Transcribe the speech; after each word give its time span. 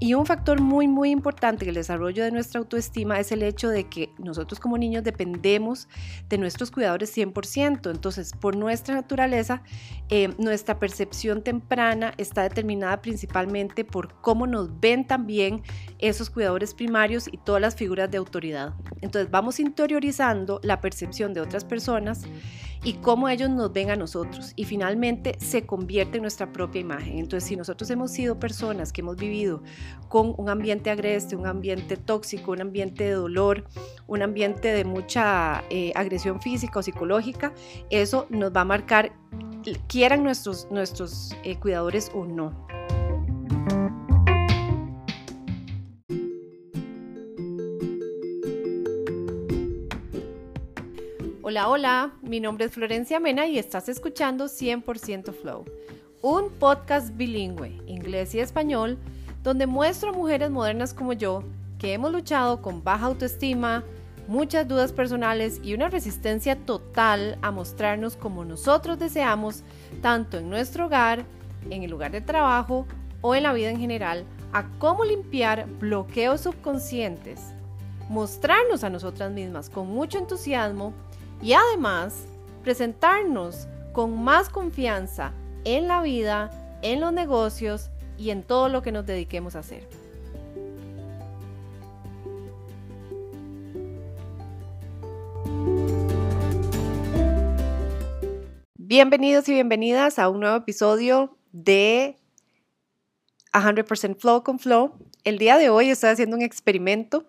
Y 0.00 0.14
un 0.14 0.26
factor 0.26 0.60
muy, 0.60 0.86
muy 0.86 1.10
importante 1.10 1.64
en 1.64 1.70
el 1.70 1.74
desarrollo 1.74 2.22
de 2.22 2.30
nuestra 2.30 2.60
autoestima 2.60 3.18
es 3.18 3.32
el 3.32 3.42
hecho 3.42 3.68
de 3.68 3.88
que 3.88 4.12
nosotros 4.18 4.60
como 4.60 4.78
niños 4.78 5.02
dependemos 5.02 5.88
de 6.28 6.38
nuestros 6.38 6.70
cuidadores 6.70 7.16
100%. 7.16 7.90
Entonces, 7.90 8.32
por 8.32 8.54
nuestra 8.54 8.94
naturaleza, 8.94 9.62
eh, 10.08 10.32
nuestra 10.38 10.78
percepción 10.78 11.42
temprana 11.42 12.14
está 12.16 12.42
determinada 12.44 13.02
principalmente 13.02 13.84
por 13.84 14.14
cómo 14.20 14.46
nos 14.46 14.78
ven 14.78 15.04
también 15.04 15.62
esos 15.98 16.30
cuidadores 16.30 16.74
primarios 16.74 17.26
y 17.26 17.36
todas 17.38 17.60
las 17.60 17.74
figuras 17.74 18.08
de 18.08 18.18
autoridad. 18.18 18.74
Entonces, 19.00 19.28
vamos 19.32 19.58
interiorizando 19.58 20.60
la 20.62 20.80
percepción 20.80 21.34
de 21.34 21.40
otras 21.40 21.64
personas 21.64 22.24
y 22.84 22.94
cómo 22.94 23.28
ellos 23.28 23.50
nos 23.50 23.72
ven 23.72 23.90
a 23.90 23.96
nosotros 23.96 24.52
y 24.54 24.64
finalmente 24.64 25.36
se 25.40 25.66
convierte 25.66 26.18
en 26.18 26.22
nuestra 26.22 26.52
propia 26.52 26.80
imagen. 26.80 27.18
Entonces, 27.18 27.48
si 27.48 27.56
nosotros 27.56 27.90
hemos 27.90 28.12
sido 28.12 28.38
personas 28.38 28.92
que 28.92 29.00
hemos 29.00 29.16
vivido 29.16 29.62
con 30.08 30.34
un 30.36 30.48
ambiente 30.48 30.90
agreste, 30.90 31.36
un 31.36 31.46
ambiente 31.46 31.96
tóxico, 31.96 32.52
un 32.52 32.60
ambiente 32.60 33.04
de 33.04 33.12
dolor, 33.12 33.64
un 34.06 34.22
ambiente 34.22 34.68
de 34.68 34.84
mucha 34.84 35.64
eh, 35.70 35.92
agresión 35.94 36.40
física 36.40 36.78
o 36.78 36.82
psicológica, 36.82 37.52
eso 37.90 38.26
nos 38.30 38.52
va 38.52 38.62
a 38.62 38.64
marcar, 38.64 39.12
quieran 39.86 40.22
nuestros, 40.22 40.68
nuestros 40.70 41.36
eh, 41.44 41.56
cuidadores 41.56 42.10
o 42.14 42.24
no. 42.24 42.68
Hola, 51.50 51.70
hola, 51.70 52.12
mi 52.20 52.40
nombre 52.40 52.66
es 52.66 52.72
Florencia 52.72 53.20
Mena 53.20 53.46
y 53.46 53.58
estás 53.58 53.88
escuchando 53.88 54.44
100% 54.44 55.32
Flow, 55.32 55.64
un 56.20 56.50
podcast 56.50 57.16
bilingüe, 57.16 57.80
inglés 57.86 58.34
y 58.34 58.40
español, 58.40 58.98
donde 59.48 59.66
muestro 59.66 60.10
a 60.10 60.12
mujeres 60.12 60.50
modernas 60.50 60.92
como 60.92 61.14
yo 61.14 61.42
que 61.78 61.94
hemos 61.94 62.12
luchado 62.12 62.60
con 62.60 62.84
baja 62.84 63.06
autoestima, 63.06 63.82
muchas 64.26 64.68
dudas 64.68 64.92
personales 64.92 65.58
y 65.62 65.72
una 65.72 65.88
resistencia 65.88 66.54
total 66.54 67.38
a 67.40 67.50
mostrarnos 67.50 68.14
como 68.14 68.44
nosotros 68.44 68.98
deseamos, 68.98 69.62
tanto 70.02 70.36
en 70.36 70.50
nuestro 70.50 70.84
hogar, 70.84 71.24
en 71.70 71.82
el 71.82 71.90
lugar 71.90 72.12
de 72.12 72.20
trabajo 72.20 72.86
o 73.22 73.34
en 73.34 73.44
la 73.44 73.54
vida 73.54 73.70
en 73.70 73.80
general, 73.80 74.26
a 74.52 74.68
cómo 74.78 75.02
limpiar 75.02 75.66
bloqueos 75.80 76.42
subconscientes, 76.42 77.40
mostrarnos 78.10 78.84
a 78.84 78.90
nosotras 78.90 79.32
mismas 79.32 79.70
con 79.70 79.88
mucho 79.88 80.18
entusiasmo 80.18 80.92
y 81.40 81.54
además 81.54 82.26
presentarnos 82.62 83.66
con 83.94 84.22
más 84.22 84.50
confianza 84.50 85.32
en 85.64 85.88
la 85.88 86.02
vida, 86.02 86.50
en 86.82 87.00
los 87.00 87.14
negocios 87.14 87.88
y 88.18 88.30
en 88.30 88.42
todo 88.42 88.68
lo 88.68 88.82
que 88.82 88.92
nos 88.92 89.06
dediquemos 89.06 89.56
a 89.56 89.60
hacer. 89.60 89.86
Bienvenidos 98.76 99.48
y 99.48 99.52
bienvenidas 99.52 100.18
a 100.18 100.28
un 100.28 100.40
nuevo 100.40 100.56
episodio 100.56 101.36
de 101.52 102.16
100% 103.52 104.16
Flow 104.16 104.42
con 104.42 104.58
Flow. 104.58 104.92
El 105.24 105.38
día 105.38 105.58
de 105.58 105.68
hoy 105.68 105.90
estoy 105.90 106.10
haciendo 106.10 106.36
un 106.36 106.42
experimento 106.42 107.26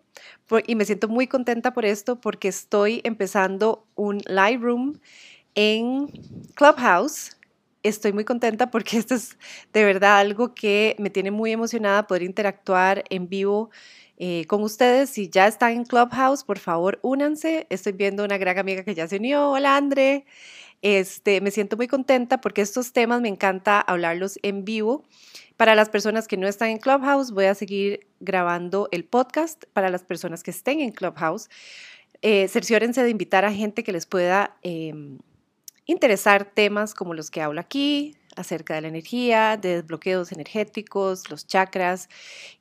y 0.66 0.76
me 0.76 0.86
siento 0.86 1.08
muy 1.08 1.28
contenta 1.28 1.74
por 1.74 1.86
esto 1.86 2.20
porque 2.20 2.48
estoy 2.48 3.02
empezando 3.04 3.86
un 3.96 4.20
live 4.28 4.60
room 4.60 5.00
en 5.56 6.08
Clubhouse. 6.56 7.36
Estoy 7.84 8.12
muy 8.14 8.26
contenta 8.26 8.70
porque 8.72 8.98
esto 8.98 9.16
es 9.16 9.38
de 9.74 9.86
verdad 9.86 10.20
algo 10.20 10.54
que 10.54 10.96
me 11.00 11.10
tiene 11.10 11.32
muy 11.32 11.52
emocionada 11.52 12.08
poder 12.08 12.24
interactuar 12.24 13.04
en 13.10 13.30
vivo 13.30 13.70
eh, 14.18 14.46
con 14.48 14.64
ustedes. 14.64 15.10
Si 15.10 15.30
ya 15.30 15.48
están 15.48 15.72
en 15.72 15.86
Clubhouse, 15.86 16.44
por 16.44 16.60
favor, 16.60 17.00
únanse. 17.04 17.68
Estoy 17.70 17.94
viendo 17.94 18.26
una 18.26 18.38
gran 18.38 18.58
amiga 18.58 18.84
que 18.84 18.96
ya 18.96 19.08
se 19.08 19.16
unió. 19.16 19.52
Hola, 19.52 19.78
André. 19.78 20.26
Este, 20.82 21.42
me 21.42 21.52
siento 21.52 21.78
muy 21.78 21.88
contenta 21.88 22.40
porque 22.42 22.62
estos 22.62 22.94
temas 22.94 23.22
me 23.22 23.30
encanta 23.30 23.80
hablarlos 23.80 24.40
en 24.44 24.66
vivo. 24.66 25.04
Para 25.58 25.76
las 25.76 25.90
personas 25.90 26.28
que 26.28 26.38
no 26.38 26.48
están 26.48 26.70
en 26.70 26.78
Clubhouse, 26.78 27.32
voy 27.32 27.46
a 27.46 27.56
seguir 27.56 28.08
grabando 28.20 28.90
el 28.92 29.06
podcast. 29.06 29.64
Para 29.74 29.90
las 29.90 30.04
personas 30.04 30.44
que 30.44 30.52
estén 30.52 30.82
en 30.82 30.92
Clubhouse, 30.92 31.50
eh, 32.22 32.48
cerciórense 32.50 33.04
de 33.04 33.10
invitar 33.10 33.46
a 33.46 33.54
gente 33.54 33.84
que 33.84 33.94
les 33.94 34.06
pueda 34.06 34.58
em, 34.64 35.20
interesar 35.90 36.46
temas 36.46 36.94
como 36.94 37.16
los 37.16 37.32
que 37.32 37.42
hablo 37.42 37.60
aquí, 37.60 38.16
acerca 38.36 38.76
de 38.76 38.82
la 38.82 38.90
energía, 38.90 39.58
de 39.58 39.82
desbloqueos 39.82 40.32
energéticos, 40.32 41.30
los 41.32 41.48
chakras, 41.48 42.10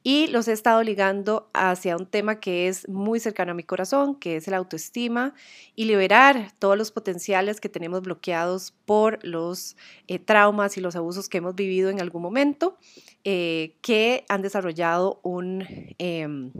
y 0.02 0.28
los 0.28 0.48
he 0.48 0.52
estado 0.52 0.82
ligando 0.82 1.50
hacia 1.52 1.96
un 1.98 2.06
tema 2.06 2.40
que 2.40 2.68
es 2.68 2.88
muy 2.88 3.20
cercano 3.20 3.52
a 3.52 3.54
mi 3.54 3.64
corazón, 3.64 4.14
que 4.14 4.36
es 4.36 4.48
el 4.48 4.54
autoestima 4.54 5.34
y 5.76 5.84
liberar 5.84 6.52
todos 6.58 6.78
los 6.78 6.90
potenciales 6.90 7.60
que 7.60 7.68
tenemos 7.68 8.00
bloqueados 8.00 8.72
por 8.86 9.22
los 9.22 9.76
eh, 10.06 10.18
traumas 10.18 10.78
y 10.78 10.80
los 10.80 10.96
abusos 10.96 11.28
que 11.28 11.38
hemos 11.38 11.54
vivido 11.54 11.90
en 11.90 12.00
algún 12.00 12.22
momento, 12.22 12.78
eh, 13.24 13.74
que 13.82 14.24
han 14.30 14.40
desarrollado 14.40 15.20
un... 15.22 15.66
Em, 15.98 16.50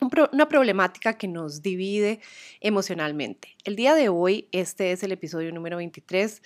una 0.00 0.48
problemática 0.48 1.16
que 1.16 1.28
nos 1.28 1.62
divide 1.62 2.20
emocionalmente. 2.60 3.56
El 3.64 3.76
día 3.76 3.94
de 3.94 4.08
hoy, 4.08 4.48
este 4.52 4.92
es 4.92 5.02
el 5.02 5.12
episodio 5.12 5.52
número 5.52 5.76
23 5.78 6.42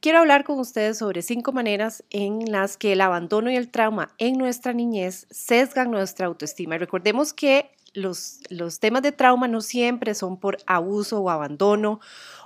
Quiero 0.00 0.20
hablar 0.20 0.44
con 0.44 0.60
ustedes 0.60 0.98
sobre 0.98 1.22
cinco 1.22 1.50
maneras 1.50 2.04
en 2.10 2.52
las 2.52 2.76
que 2.76 2.92
el 2.92 3.00
abandono 3.00 3.50
y 3.50 3.56
el 3.56 3.68
trauma 3.68 4.14
en 4.18 4.38
nuestra 4.38 4.72
niñez 4.72 5.26
sesgan 5.28 5.90
nuestra 5.90 6.28
autoestima. 6.28 6.76
Y 6.76 6.78
recordemos 6.78 7.32
que 7.32 7.72
los, 7.94 8.38
los 8.48 8.78
temas 8.78 9.02
de 9.02 9.10
trauma 9.10 9.48
no 9.48 9.60
siempre 9.60 10.14
son 10.14 10.38
por 10.38 10.58
abuso 10.68 11.20
o 11.20 11.30
abandono 11.30 11.98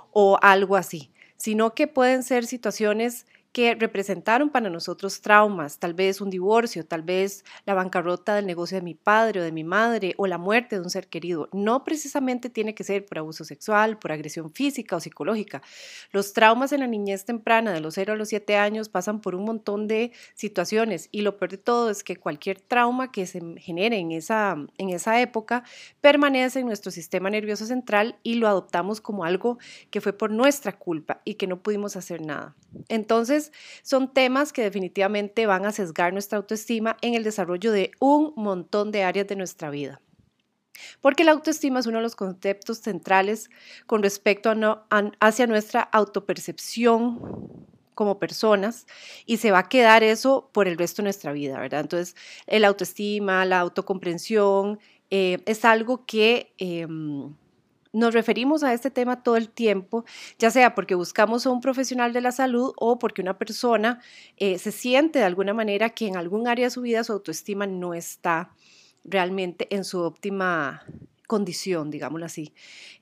o 0.09 0.39
algo 0.41 0.75
así, 0.75 1.11
sino 1.37 1.75
que 1.75 1.85
pueden 1.85 2.23
ser 2.23 2.47
situaciones 2.47 3.27
que 3.53 3.75
representaron 3.75 4.49
para 4.49 4.71
nosotros 4.71 5.21
traumas, 5.21 5.77
tal 5.77 5.93
vez 5.93 6.21
un 6.21 6.31
divorcio, 6.31 6.85
tal 6.85 7.03
vez 7.03 7.45
la 7.65 7.75
bancarrota 7.75 8.33
del 8.33 8.47
negocio 8.47 8.77
de 8.77 8.81
mi 8.81 8.95
padre 8.95 9.41
o 9.41 9.43
de 9.43 9.51
mi 9.51 9.63
madre 9.63 10.15
o 10.17 10.25
la 10.25 10.39
muerte 10.39 10.75
de 10.75 10.81
un 10.81 10.89
ser 10.89 11.07
querido. 11.07 11.49
No 11.53 11.83
precisamente 11.83 12.49
tiene 12.49 12.73
que 12.73 12.83
ser 12.83 13.05
por 13.05 13.19
abuso 13.19 13.45
sexual, 13.45 13.99
por 13.99 14.11
agresión 14.11 14.51
física 14.51 14.95
o 14.95 14.99
psicológica. 14.99 15.61
Los 16.11 16.33
traumas 16.33 16.73
en 16.73 16.79
la 16.79 16.87
niñez 16.87 17.25
temprana, 17.25 17.71
de 17.71 17.79
los 17.79 17.93
0 17.93 18.13
a 18.13 18.15
los 18.15 18.29
7 18.29 18.57
años, 18.57 18.89
pasan 18.89 19.21
por 19.21 19.35
un 19.35 19.45
montón 19.45 19.87
de 19.87 20.11
situaciones 20.33 21.09
y 21.11 21.21
lo 21.21 21.37
peor 21.37 21.51
de 21.51 21.57
todo 21.59 21.91
es 21.91 22.03
que 22.03 22.15
cualquier 22.15 22.59
trauma 22.59 23.11
que 23.11 23.27
se 23.27 23.39
genere 23.57 23.97
en 23.99 24.11
esa, 24.13 24.57
en 24.79 24.89
esa 24.89 25.21
época 25.21 25.63
permanece 26.01 26.59
en 26.59 26.65
nuestro 26.65 26.91
sistema 26.91 27.29
nervioso 27.29 27.67
central 27.67 28.17
y 28.23 28.35
lo 28.35 28.47
adoptamos 28.47 28.99
como 28.99 29.25
algo 29.25 29.59
que 29.91 30.01
fue 30.01 30.13
por 30.13 30.31
nuestra 30.31 30.71
culpa 30.71 31.21
y 31.23 31.35
que 31.35 31.45
no 31.45 31.61
pudimos 31.61 31.95
hacer 31.95 32.21
nada. 32.21 32.55
Entonces, 32.89 33.42
son 33.81 34.13
temas 34.13 34.53
que 34.53 34.61
definitivamente 34.61 35.45
van 35.45 35.65
a 35.65 35.71
sesgar 35.71 36.13
nuestra 36.13 36.37
autoestima 36.37 36.97
en 37.01 37.15
el 37.15 37.23
desarrollo 37.23 37.71
de 37.71 37.91
un 37.99 38.33
montón 38.35 38.91
de 38.91 39.03
áreas 39.03 39.27
de 39.27 39.35
nuestra 39.35 39.69
vida. 39.69 39.99
Porque 41.01 41.23
la 41.23 41.31
autoestima 41.31 41.79
es 41.79 41.85
uno 41.85 41.97
de 41.97 42.03
los 42.03 42.15
conceptos 42.15 42.79
centrales 42.79 43.49
con 43.85 44.01
respecto 44.03 44.49
a 44.49 45.11
hacia 45.19 45.47
nuestra 45.47 45.81
autopercepción 45.81 47.19
como 47.93 48.19
personas 48.19 48.87
y 49.25 49.37
se 49.37 49.51
va 49.51 49.59
a 49.59 49.69
quedar 49.69 50.03
eso 50.03 50.49
por 50.51 50.67
el 50.67 50.77
resto 50.77 51.01
de 51.01 51.07
nuestra 51.07 51.31
vida, 51.31 51.59
¿verdad? 51.59 51.81
Entonces, 51.81 52.15
el 52.47 52.65
autoestima, 52.65 53.45
la 53.45 53.59
autocomprensión 53.59 54.79
eh, 55.09 55.39
es 55.45 55.65
algo 55.65 56.05
que... 56.05 56.53
Em, 56.57 57.35
nos 57.93 58.13
referimos 58.13 58.63
a 58.63 58.73
este 58.73 58.91
tema 58.91 59.23
todo 59.23 59.37
el 59.37 59.49
tiempo, 59.49 60.03
ya 60.39 60.51
sea 60.51 60.75
porque 60.75 60.95
buscamos 60.95 61.45
a 61.45 61.51
un 61.51 61.61
profesional 61.61 62.11
de 62.11 62.21
la 62.21 62.31
salud 62.31 62.73
o 62.77 62.99
porque 62.99 63.21
una 63.21 63.37
persona 63.37 64.01
eh, 64.37 64.57
se 64.57 64.71
siente 64.71 65.19
de 65.19 65.25
alguna 65.25 65.53
manera 65.53 65.91
que 65.91 66.07
en 66.07 66.17
algún 66.17 66.47
área 66.47 66.65
de 66.65 66.71
su 66.71 66.81
vida 66.81 67.03
su 67.03 67.13
autoestima 67.13 67.67
no 67.67 67.93
está 67.93 68.51
realmente 69.05 69.67
en 69.73 69.83
su 69.85 70.01
óptima 70.01 70.83
condición, 71.27 71.91
digámoslo 71.91 72.25
así. 72.25 72.53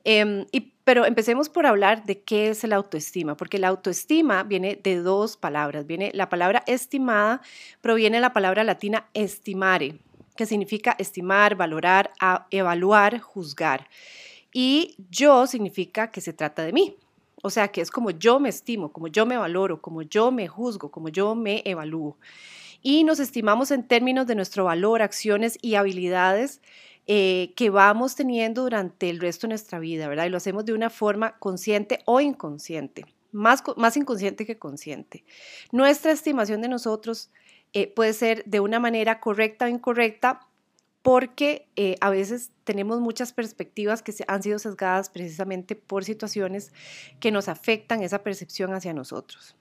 Em, 0.04 0.45
y, 0.51 0.74
pero 0.83 1.06
empecemos 1.06 1.50
por 1.50 1.65
hablar 1.65 2.06
de 2.06 2.21
qué 2.21 2.50
es 2.50 2.63
la 2.63 2.75
autoestima, 2.75 3.36
porque 3.38 3.60
la 3.60 3.69
autoestima 3.69 4.44
viene 4.44 4.80
de 4.81 4.98
dos 4.98 5.38
palabras. 5.38 5.86
Viene 5.86 6.12
la 6.13 6.30
palabra 6.30 6.63
estimada, 6.68 7.42
proviene 7.81 8.18
de 8.18 8.21
la 8.21 8.33
palabra 8.33 8.63
latina 8.63 9.07
estimare, 9.13 10.00
que 10.36 10.45
significa 10.45 10.95
estimar, 10.98 11.56
valorar, 11.56 12.12
evaluar, 12.50 13.19
juzgar. 13.19 13.88
Y 14.53 14.95
yo 15.09 15.48
significa 15.48 16.12
que 16.12 16.21
se 16.21 16.33
trata 16.33 16.63
de 16.63 16.74
mí. 16.74 16.95
O 17.44 17.50
sea, 17.50 17.69
que 17.69 17.81
es 17.81 17.89
como 17.89 18.12
yo 18.12 18.39
me 18.39 18.50
estimo, 18.50 18.92
como 18.92 19.07
yo 19.07 19.25
me 19.25 19.38
valoro, 19.38 19.81
como 19.81 20.03
yo 20.03 20.31
me 20.31 20.48
juzgo, 20.48 20.92
como 20.92 21.09
yo 21.09 21.33
me 21.36 21.63
evalúo. 21.65 22.18
Y 22.83 23.03
nos 23.03 23.19
estimamos 23.19 23.71
en 23.71 23.88
términos 23.88 24.27
de 24.27 24.36
nuestro 24.36 24.65
valor, 24.65 25.01
acciones 25.01 25.57
y 25.62 25.75
habilidades 25.75 26.62
eh, 27.07 27.53
que 27.56 27.69
vamos 27.69 28.15
teniendo 28.15 28.63
durante 28.63 29.09
el 29.09 29.19
resto 29.19 29.48
de 29.48 29.50
nuestra 29.50 29.80
vida, 29.80 30.07
¿verdad? 30.07 30.25
Y 30.25 30.30
lo 30.30 30.38
hacemos 30.38 30.65
de 30.65 30.74
una 30.74 30.89
forma 30.89 31.38
consciente 31.39 32.00
o 32.06 32.21
inconsciente, 32.21 33.06
más, 33.31 33.63
más 33.75 33.98
inconsciente 33.98 34.45
que 34.45 34.59
consciente. 34.59 35.24
Nuestra 35.71 36.12
estimación 36.12 36.62
de 36.62 36.69
nosotros 36.69 37.31
eh, 37.74 37.88
puede 37.88 38.13
ser 38.13 38.44
de 38.45 38.59
una 38.59 38.80
manera 38.80 39.19
correcta 39.19 39.65
o 39.65 39.68
incorrecta 39.68 40.48
porque 41.01 41.68
eh, 41.75 41.95
a 42.01 42.09
veces 42.09 42.51
tenemos 42.63 43.00
muchas 43.00 43.33
perspectivas 43.33 44.03
que 44.03 44.13
han 44.27 44.44
sido 44.44 44.59
sesgadas 44.59 45.09
precisamente 45.09 45.75
por 45.75 46.03
situaciones 46.03 46.71
que 47.19 47.31
nos 47.31 47.48
afectan 47.48 48.03
esa 48.03 48.24
percepción 48.24 48.74
hacia 48.74 48.94
nosotros. 48.94 49.56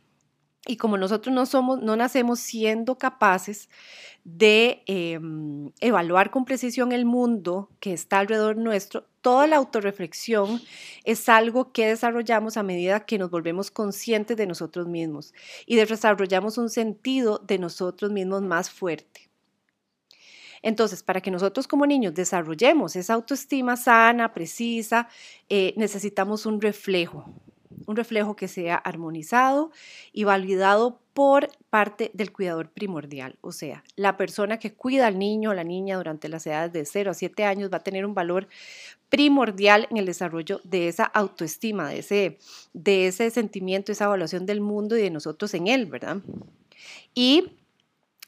Y 0.66 0.76
como 0.76 0.98
nosotros 0.98 1.34
no 1.34 1.46
somos, 1.46 1.80
no 1.80 1.96
nacemos 1.96 2.38
siendo 2.38 2.98
capaces 2.98 3.70
de 4.24 4.82
em, 4.86 5.72
evaluar 5.80 6.30
con 6.30 6.44
precisión 6.44 6.92
el 6.92 7.06
mundo 7.06 7.70
que 7.80 7.94
está 7.94 8.18
alrededor 8.18 8.58
nuestro, 8.58 9.06
toda 9.22 9.46
la 9.46 9.56
autorreflexión 9.56 10.60
es 11.04 11.30
algo 11.30 11.72
que 11.72 11.86
desarrollamos 11.86 12.58
a 12.58 12.62
medida 12.62 13.06
que 13.06 13.16
nos 13.16 13.30
volvemos 13.30 13.70
conscientes 13.70 14.36
de 14.36 14.46
nosotros 14.46 14.86
mismos 14.86 15.32
y 15.64 15.76
desarrollamos 15.76 16.58
un 16.58 16.68
sentido 16.68 17.38
de 17.38 17.58
nosotros 17.58 18.12
mismos 18.12 18.42
más 18.42 18.68
fuerte. 18.68 19.29
Entonces, 20.62 21.02
para 21.02 21.20
que 21.20 21.30
nosotros 21.30 21.66
como 21.66 21.86
niños 21.86 22.14
desarrollemos 22.14 22.96
esa 22.96 23.14
autoestima 23.14 23.76
sana, 23.76 24.32
precisa, 24.32 25.08
eh, 25.48 25.72
necesitamos 25.76 26.46
un 26.46 26.60
reflejo, 26.60 27.24
un 27.86 27.96
reflejo 27.96 28.36
que 28.36 28.48
sea 28.48 28.76
armonizado 28.76 29.70
y 30.12 30.24
validado 30.24 31.00
por 31.14 31.48
parte 31.70 32.10
del 32.14 32.32
cuidador 32.32 32.70
primordial. 32.70 33.36
O 33.40 33.52
sea, 33.52 33.82
la 33.96 34.16
persona 34.16 34.58
que 34.58 34.72
cuida 34.74 35.06
al 35.06 35.18
niño 35.18 35.50
o 35.50 35.54
la 35.54 35.64
niña 35.64 35.96
durante 35.96 36.28
las 36.28 36.46
edades 36.46 36.72
de 36.72 36.84
0 36.84 37.10
a 37.10 37.14
7 37.14 37.44
años 37.44 37.70
va 37.72 37.78
a 37.78 37.82
tener 37.82 38.06
un 38.06 38.14
valor 38.14 38.48
primordial 39.08 39.88
en 39.90 39.96
el 39.96 40.06
desarrollo 40.06 40.60
de 40.64 40.88
esa 40.88 41.04
autoestima, 41.04 41.88
de 41.88 41.98
ese, 41.98 42.38
de 42.72 43.08
ese 43.08 43.30
sentimiento, 43.30 43.92
esa 43.92 44.04
evaluación 44.04 44.46
del 44.46 44.60
mundo 44.60 44.96
y 44.96 45.02
de 45.02 45.10
nosotros 45.10 45.52
en 45.54 45.66
él, 45.66 45.86
¿verdad? 45.86 46.18
Y 47.14 47.59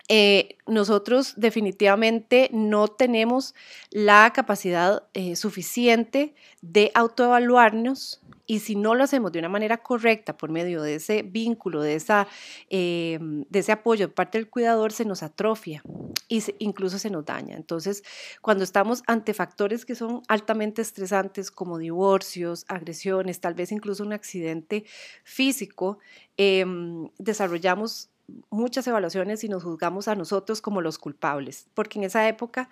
eh, 0.09 0.57
nosotros 0.67 1.35
definitivamente 1.37 2.51
no 2.53 2.89
tenemos 2.89 3.55
la 3.91 4.33
capacidad 4.35 5.05
eh, 5.15 5.37
suficiente 5.37 6.35
de 6.61 6.91
autoevaluarnos 6.95 8.21
y 8.47 8.59
si 8.59 8.75
no 8.75 8.95
lo 8.95 9.05
hacemos 9.05 9.33
de 9.33 9.39
una 9.39 9.49
manera 9.49 9.79
correcta 9.79 10.37
por 10.37 10.51
medio 10.51 10.83
de 10.83 10.97
ese 10.97 11.23
vínculo, 11.23 11.81
de, 11.81 11.95
esa, 11.95 12.27
eh, 12.69 13.19
de 13.21 13.59
ese 13.59 13.73
apoyo 13.73 14.09
de 14.09 14.13
parte 14.13 14.39
del 14.39 14.51
cuidador, 14.51 14.93
se 14.93 15.05
nos 15.05 15.23
atrofia 15.23 15.83
y 16.29 16.43
incluso 16.59 16.99
se 16.99 17.09
nos 17.09 17.25
daña. 17.25 17.57
Entonces, 17.57 18.03
cuando 18.41 18.65
estamos 18.65 19.03
ante 19.07 19.33
factores 19.33 19.87
que 19.87 19.95
son 19.95 20.23
altamente 20.29 20.83
estresantes 20.83 21.51
como 21.51 21.79
divorcios, 21.79 22.65
agresiones, 22.69 23.41
tal 23.41 23.55
vez 23.55 23.71
incluso 23.73 24.03
un 24.03 24.13
accidente 24.13 24.85
físico, 25.25 25.99
em, 26.37 27.09
desarrollamos 27.19 28.11
muchas 28.51 28.87
evaluaciones 28.87 29.45
y 29.45 29.49
nos 29.49 29.65
juzgamos 29.65 30.09
a 30.09 30.15
nosotros 30.15 30.61
como 30.61 30.81
los 30.81 30.99
culpables, 30.99 31.69
porque 31.75 31.99
en 31.99 32.05
esa 32.05 32.29
época 32.29 32.69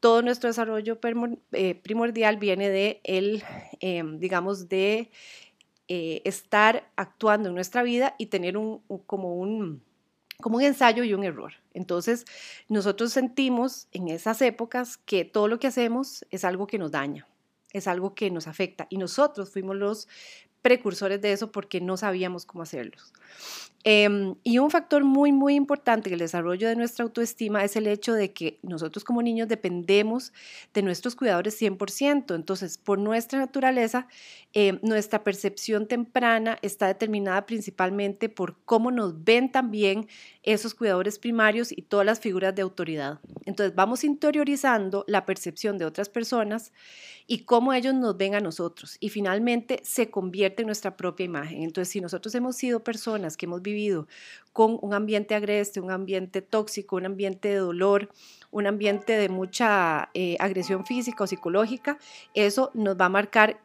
todo 0.00 0.22
nuestro 0.22 0.48
desarrollo 0.48 0.98
eh, 1.52 1.74
primordial 1.74 2.36
viene 2.36 2.68
de 2.68 3.00
el, 3.04 3.42
em, 3.80 4.18
digamos, 4.18 4.68
de 4.68 5.10
eh, 5.88 6.22
estar 6.24 6.90
actuando 6.96 7.48
en 7.48 7.54
nuestra 7.54 7.82
vida 7.82 8.14
y 8.18 8.26
tener 8.26 8.56
un, 8.56 8.80
como 9.06 9.34
un 9.34 9.82
como 10.40 10.58
un 10.58 10.62
ensayo 10.62 11.02
y 11.02 11.14
un 11.14 11.24
error. 11.24 11.54
Entonces, 11.74 12.24
nosotros 12.68 13.12
sentimos 13.12 13.88
en 13.90 14.06
esas 14.06 14.40
épocas 14.40 14.96
que 14.96 15.24
todo 15.24 15.48
lo 15.48 15.58
que 15.58 15.66
hacemos 15.66 16.24
es 16.30 16.44
algo 16.44 16.68
que 16.68 16.78
nos 16.78 16.92
daña, 16.92 17.26
es 17.72 17.88
algo 17.88 18.14
que 18.14 18.30
nos 18.30 18.46
afecta 18.46 18.86
y 18.88 18.98
nosotros 18.98 19.50
fuimos 19.50 19.74
los 19.74 20.08
precursores 20.68 21.22
de 21.22 21.32
eso 21.32 21.50
porque 21.50 21.80
no 21.80 21.96
sabíamos 21.96 22.44
cómo 22.44 22.62
hacerlos. 22.62 23.10
Em, 23.84 24.34
y 24.42 24.58
un 24.58 24.70
factor 24.70 25.02
muy, 25.02 25.32
muy 25.32 25.54
importante 25.54 26.10
en 26.10 26.12
el 26.12 26.18
desarrollo 26.18 26.68
de 26.68 26.76
nuestra 26.76 27.04
autoestima 27.04 27.64
es 27.64 27.74
el 27.74 27.86
hecho 27.86 28.12
de 28.12 28.32
que 28.32 28.58
nosotros 28.62 29.02
como 29.02 29.22
niños 29.22 29.48
dependemos 29.48 30.32
de 30.74 30.82
nuestros 30.82 31.14
cuidadores 31.14 31.54
100%. 31.58 32.34
Entonces, 32.34 32.76
por 32.76 32.98
nuestra 32.98 33.38
naturaleza, 33.38 34.06
em, 34.52 34.78
nuestra 34.82 35.24
percepción 35.24 35.86
temprana 35.86 36.58
está 36.60 36.86
determinada 36.86 37.46
principalmente 37.46 38.28
por 38.28 38.56
cómo 38.66 38.90
nos 38.90 39.24
ven 39.24 39.50
también 39.50 40.06
esos 40.52 40.74
cuidadores 40.74 41.18
primarios 41.18 41.72
y 41.72 41.82
todas 41.82 42.06
las 42.06 42.20
figuras 42.20 42.54
de 42.54 42.62
autoridad. 42.62 43.20
Entonces, 43.44 43.74
vamos 43.74 44.02
interiorizando 44.02 45.04
la 45.06 45.26
percepción 45.26 45.76
de 45.76 45.84
otras 45.84 46.08
personas 46.08 46.72
y 47.26 47.40
cómo 47.40 47.74
ellos 47.74 47.94
nos 47.94 48.16
ven 48.16 48.34
a 48.34 48.40
nosotros. 48.40 48.96
Y 48.98 49.10
finalmente 49.10 49.80
se 49.84 50.10
convierte 50.10 50.62
en 50.62 50.66
nuestra 50.66 50.96
propia 50.96 51.24
imagen. 51.24 51.62
Entonces, 51.62 51.92
si 51.92 52.00
nosotros 52.00 52.34
hemos 52.34 52.56
sido 52.56 52.82
personas 52.82 53.36
que 53.36 53.44
hemos 53.44 53.60
vivido 53.60 54.08
con 54.54 54.78
un 54.80 54.94
ambiente 54.94 55.34
agreste, 55.34 55.80
un 55.80 55.90
ambiente 55.90 56.40
tóxico, 56.40 56.96
un 56.96 57.04
ambiente 57.04 57.48
de 57.48 57.56
dolor, 57.56 58.08
un 58.50 58.66
ambiente 58.66 59.18
de 59.18 59.28
mucha 59.28 60.08
eh, 60.14 60.36
agresión 60.40 60.86
física 60.86 61.24
o 61.24 61.26
psicológica, 61.26 61.98
eso 62.32 62.70
nos 62.72 62.98
va 62.98 63.04
a 63.04 63.10
marcar, 63.10 63.60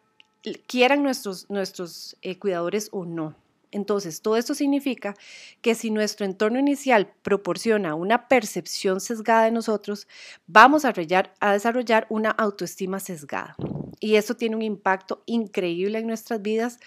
quieran 0.68 1.02
nuestros, 1.02 1.50
nuestros 1.50 2.18
eh, 2.22 2.38
cuidadores 2.38 2.90
o 2.92 3.06
no. 3.06 3.36
Entonces, 3.74 4.22
todo 4.22 4.38
esto 4.38 4.54
significa 4.54 5.16
que 5.62 5.75
si 5.75 5.92
nuestro 5.92 6.25
entorno 6.25 6.60
inicial 6.60 7.12
proporciona 7.24 7.96
una 7.96 8.28
percepción 8.28 9.02
sesgada 9.02 9.46
de 9.46 9.52
nosotros, 9.52 10.08
vamos 10.48 10.86
a, 10.86 10.94
desarrollar 10.94 12.06
una 12.10 12.31
autoestima 12.31 13.00
sesgada. 13.00 13.56
Y 14.00 14.16
eso 14.16 14.36
tiene 14.36 14.56
un 14.56 14.62
impacto 14.62 15.24
increíble 15.25 16.00
en 16.00 16.08
nuestras 16.08 16.42
vidas 16.42 16.80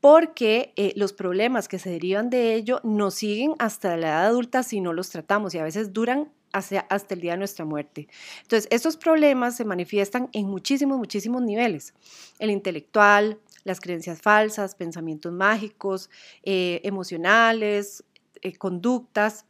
porque 0.00 0.72
eh, 0.76 0.92
los 0.96 1.12
problemas 1.12 1.68
que 1.68 1.78
se 1.78 1.90
derivan 1.90 2.30
de 2.30 2.54
ello 2.54 2.80
nos 2.84 3.14
siguen 3.14 3.54
hasta 3.58 3.96
la 3.96 4.08
edad 4.08 4.26
adulta 4.26 4.62
si 4.62 4.80
no 4.80 4.92
los 4.92 5.10
tratamos 5.10 5.54
y 5.54 5.58
a 5.58 5.64
veces 5.64 5.92
duran 5.92 6.30
hasta 6.52 7.14
el 7.14 7.20
día 7.20 7.32
de 7.32 7.38
nuestra 7.38 7.64
muerte. 7.64 8.08
Entonces, 8.42 8.66
estos 8.70 8.96
problemas 8.96 9.56
se 9.56 9.64
manifiestan 9.64 10.28
en 10.32 10.46
muchísimos, 10.46 10.98
muchísimos 10.98 11.42
niveles. 11.42 11.94
El 12.38 12.50
intelectual, 12.50 13.38
las 13.64 13.80
creencias 13.80 14.20
falsas, 14.20 14.74
pensamientos 14.74 15.32
mágicos, 15.32 16.10
eh, 16.42 16.80
emocionales, 16.84 18.04
eh, 18.42 18.56
conductas. 18.56 19.46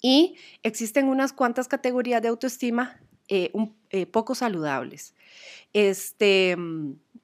Y 0.00 0.36
existen 0.62 1.08
unas 1.08 1.32
cuantas 1.32 1.68
categorías 1.68 2.22
de 2.22 2.28
autoestima 2.28 3.00
un, 3.52 3.76
poco 4.10 4.34
saludables. 4.34 5.14
Este, 5.74 6.56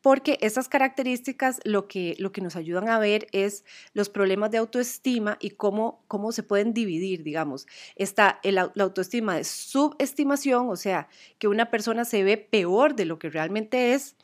porque 0.05 0.37
esas 0.43 0.69
características 0.69 1.61
lo 1.65 1.89
que, 1.89 2.15
lo 2.19 2.31
que 2.31 2.43
nos 2.43 2.57
ayudan 2.57 2.91
a 2.91 2.99
ver 2.99 3.27
es 3.33 3.65
los 3.95 4.11
problemas 4.11 4.51
de 4.51 4.59
autoestima 4.59 5.39
y 5.41 5.53
cómo, 5.53 6.05
cómo 6.09 6.31
se 6.31 6.43
pueden 6.43 6.75
dividir, 6.75 7.23
digamos. 7.23 7.67
Está 7.97 8.39
la 8.43 8.71
autoestima 8.81 9.35
de 9.35 9.45
subestimación, 9.45 10.69
o 10.69 10.77
sea, 10.77 11.09
que 11.39 11.49
una 11.49 11.71
persona 11.71 12.05
se 12.05 12.23
ve 12.23 12.37
peor 12.37 12.97
de 12.97 13.07
lo 13.07 13.19
que 13.19 13.31
realmente 13.31 13.95
es, 13.95 14.15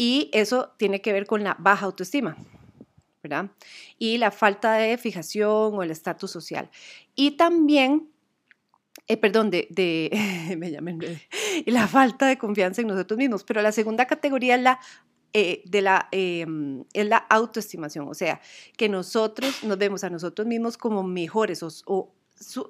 y 0.00 0.30
eso 0.32 0.72
tiene 0.78 1.02
que 1.02 1.12
ver 1.12 1.26
con 1.26 1.44
la 1.44 1.54
baja 1.58 1.84
autoestima. 1.84 2.34
¿verdad? 3.22 3.50
Y 3.98 4.16
la 4.16 4.30
falta 4.30 4.72
de 4.72 4.96
fijación 4.96 5.74
o 5.74 5.82
el 5.82 5.90
estatus 5.90 6.30
social. 6.30 6.70
Y 7.14 7.32
también 7.32 8.08
eh, 9.06 9.18
perdón, 9.18 9.50
de, 9.50 9.68
de 9.68 10.56
me 10.58 10.70
llamé, 10.70 10.96
y 11.66 11.70
la 11.70 11.86
falta 11.86 12.28
de 12.28 12.38
confianza 12.38 12.80
en 12.80 12.86
nosotros 12.86 13.18
mismos. 13.18 13.44
Pero 13.44 13.60
la 13.60 13.72
segunda 13.72 14.06
categoría 14.06 14.54
es 14.54 14.62
la 14.62 14.80
eh, 15.34 15.62
de 15.66 15.82
la, 15.82 16.08
em, 16.12 16.84
es 16.94 17.06
la 17.06 17.18
autoestimación, 17.18 18.08
o 18.08 18.14
sea, 18.14 18.40
que 18.78 18.88
nosotros 18.88 19.62
nos 19.64 19.76
vemos 19.76 20.02
a 20.02 20.08
nosotros 20.08 20.46
mismos 20.46 20.78
como 20.78 21.02
mejores 21.02 21.62
o, 21.62 22.14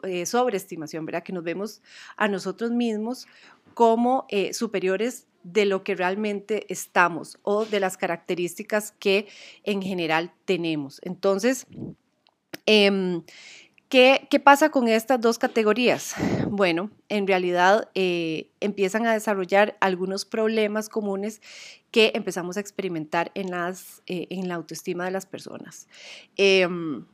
eh, 0.02 0.26
sobreestimación, 0.26 1.06
¿verdad? 1.06 1.22
Que 1.22 1.32
nos 1.32 1.44
vemos 1.44 1.80
a 2.16 2.26
nosotros 2.26 2.72
mismos 2.72 3.28
como 3.74 4.26
superiores 4.52 5.28
de 5.42 5.64
lo 5.64 5.84
que 5.84 5.94
realmente 5.94 6.66
estamos 6.68 7.38
o 7.42 7.64
de 7.64 7.80
las 7.80 7.96
características 7.96 8.92
que 8.92 9.28
en 9.64 9.82
general 9.82 10.32
tenemos. 10.44 11.00
Entonces, 11.02 11.66
em, 12.66 13.22
¿Qué, 13.90 14.40
pasa 14.44 14.70
con 14.70 14.86
estas 14.86 15.20
dos 15.20 15.36
categorías? 15.36 16.14
Bueno, 16.48 16.92
en 17.08 17.26
realidad 17.26 17.90
eh, 17.96 18.52
empiezan 18.60 19.04
a 19.04 19.12
desarrollar 19.12 19.76
algunos 19.80 20.24
problemas 20.24 20.88
comunes 20.88 21.42
que 21.90 22.12
empezamos 22.14 22.56
a 22.56 22.60
experimentar 22.60 23.32
en, 23.34 23.50
las, 23.50 24.02
eh, 24.06 24.28
en 24.30 24.46
la 24.46 24.54
autoestima 24.54 25.04
de 25.04 25.10
las 25.10 25.26
personas. 25.26 25.88
Em, 26.36 27.04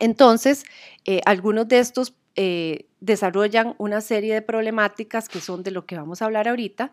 entonces, 0.00 0.64
eh, 1.04 1.20
algunos 1.24 1.68
de 1.68 1.78
estos 1.78 2.12
desarrollan 3.00 3.74
una 3.78 4.00
serie 4.00 4.34
de 4.34 4.42
problemáticas 4.42 5.28
que 5.28 5.40
son 5.40 5.62
de 5.62 5.70
lo 5.70 5.86
que 5.86 5.96
vamos 5.96 6.20
a 6.20 6.26
hablar 6.26 6.48
ahorita. 6.48 6.92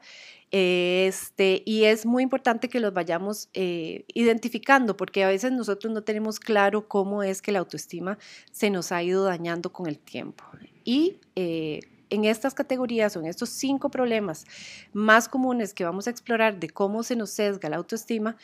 Este, 0.56 1.64
y 1.66 1.86
es 1.86 2.06
muy 2.06 2.22
importante 2.22 2.70
que 2.70 2.80
los 2.80 2.94
vayamos 2.94 3.50
eh, 3.56 4.06
identificando 4.14 4.96
porque 4.96 5.24
a 5.24 5.28
veces 5.28 5.52
nosotros 5.52 5.92
no 5.92 6.04
tenemos 6.04 6.40
claro 6.40 6.88
cómo 6.88 7.24
es 7.24 7.42
que 7.42 7.52
la 7.52 7.58
autoestima 7.58 8.20
se 8.52 8.70
nos 8.70 8.92
ha 8.92 9.02
ido 9.02 9.24
dañando 9.24 9.74
con 9.74 9.88
el 9.88 9.98
tiempo. 9.98 10.44
Y 10.84 11.18
eh, 11.36 11.80
en 12.14 12.26
estas 12.26 12.54
categorías 12.54 13.16
o 13.16 13.20
en 13.20 13.26
estos 13.26 13.50
cinco 13.50 13.90
problemas 13.90 14.46
más 14.94 15.28
comunes 15.28 15.74
que 15.74 15.84
vamos 15.84 16.08
a 16.08 16.12
explorar 16.12 16.60
de 16.60 16.70
cómo 16.70 17.02
se 17.02 17.16
nos 17.16 17.32
sesga 17.32 17.70
la 17.70 17.78
autoestima, 17.78 18.38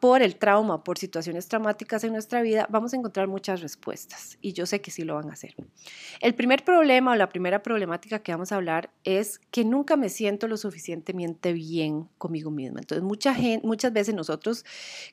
por 0.00 0.20
el 0.22 0.36
trauma, 0.36 0.84
por 0.84 0.98
situaciones 0.98 1.48
traumáticas 1.48 2.04
en 2.04 2.12
nuestra 2.12 2.42
vida, 2.42 2.66
vamos 2.68 2.92
a 2.92 2.96
encontrar 2.96 3.28
muchas 3.28 3.62
respuestas 3.62 4.36
y 4.42 4.52
yo 4.52 4.66
sé 4.66 4.80
que 4.80 4.90
sí 4.90 5.04
lo 5.04 5.14
van 5.14 5.30
a 5.30 5.32
hacer. 5.32 5.54
El 6.20 6.34
primer 6.34 6.64
problema 6.64 7.12
o 7.12 7.14
la 7.14 7.30
primera 7.30 7.62
problemática 7.62 8.18
que 8.18 8.32
vamos 8.32 8.52
a 8.52 8.56
hablar 8.56 8.90
es 9.04 9.40
que 9.50 9.64
nunca 9.64 9.96
me 9.96 10.10
siento 10.10 10.48
lo 10.48 10.58
suficientemente 10.58 11.54
bien 11.54 12.08
conmigo 12.18 12.50
misma. 12.50 12.80
Entonces, 12.80 13.02
mucha 13.02 13.34
gente, 13.34 13.66
muchas 13.66 13.92
veces 13.92 14.14
nosotros 14.14 14.64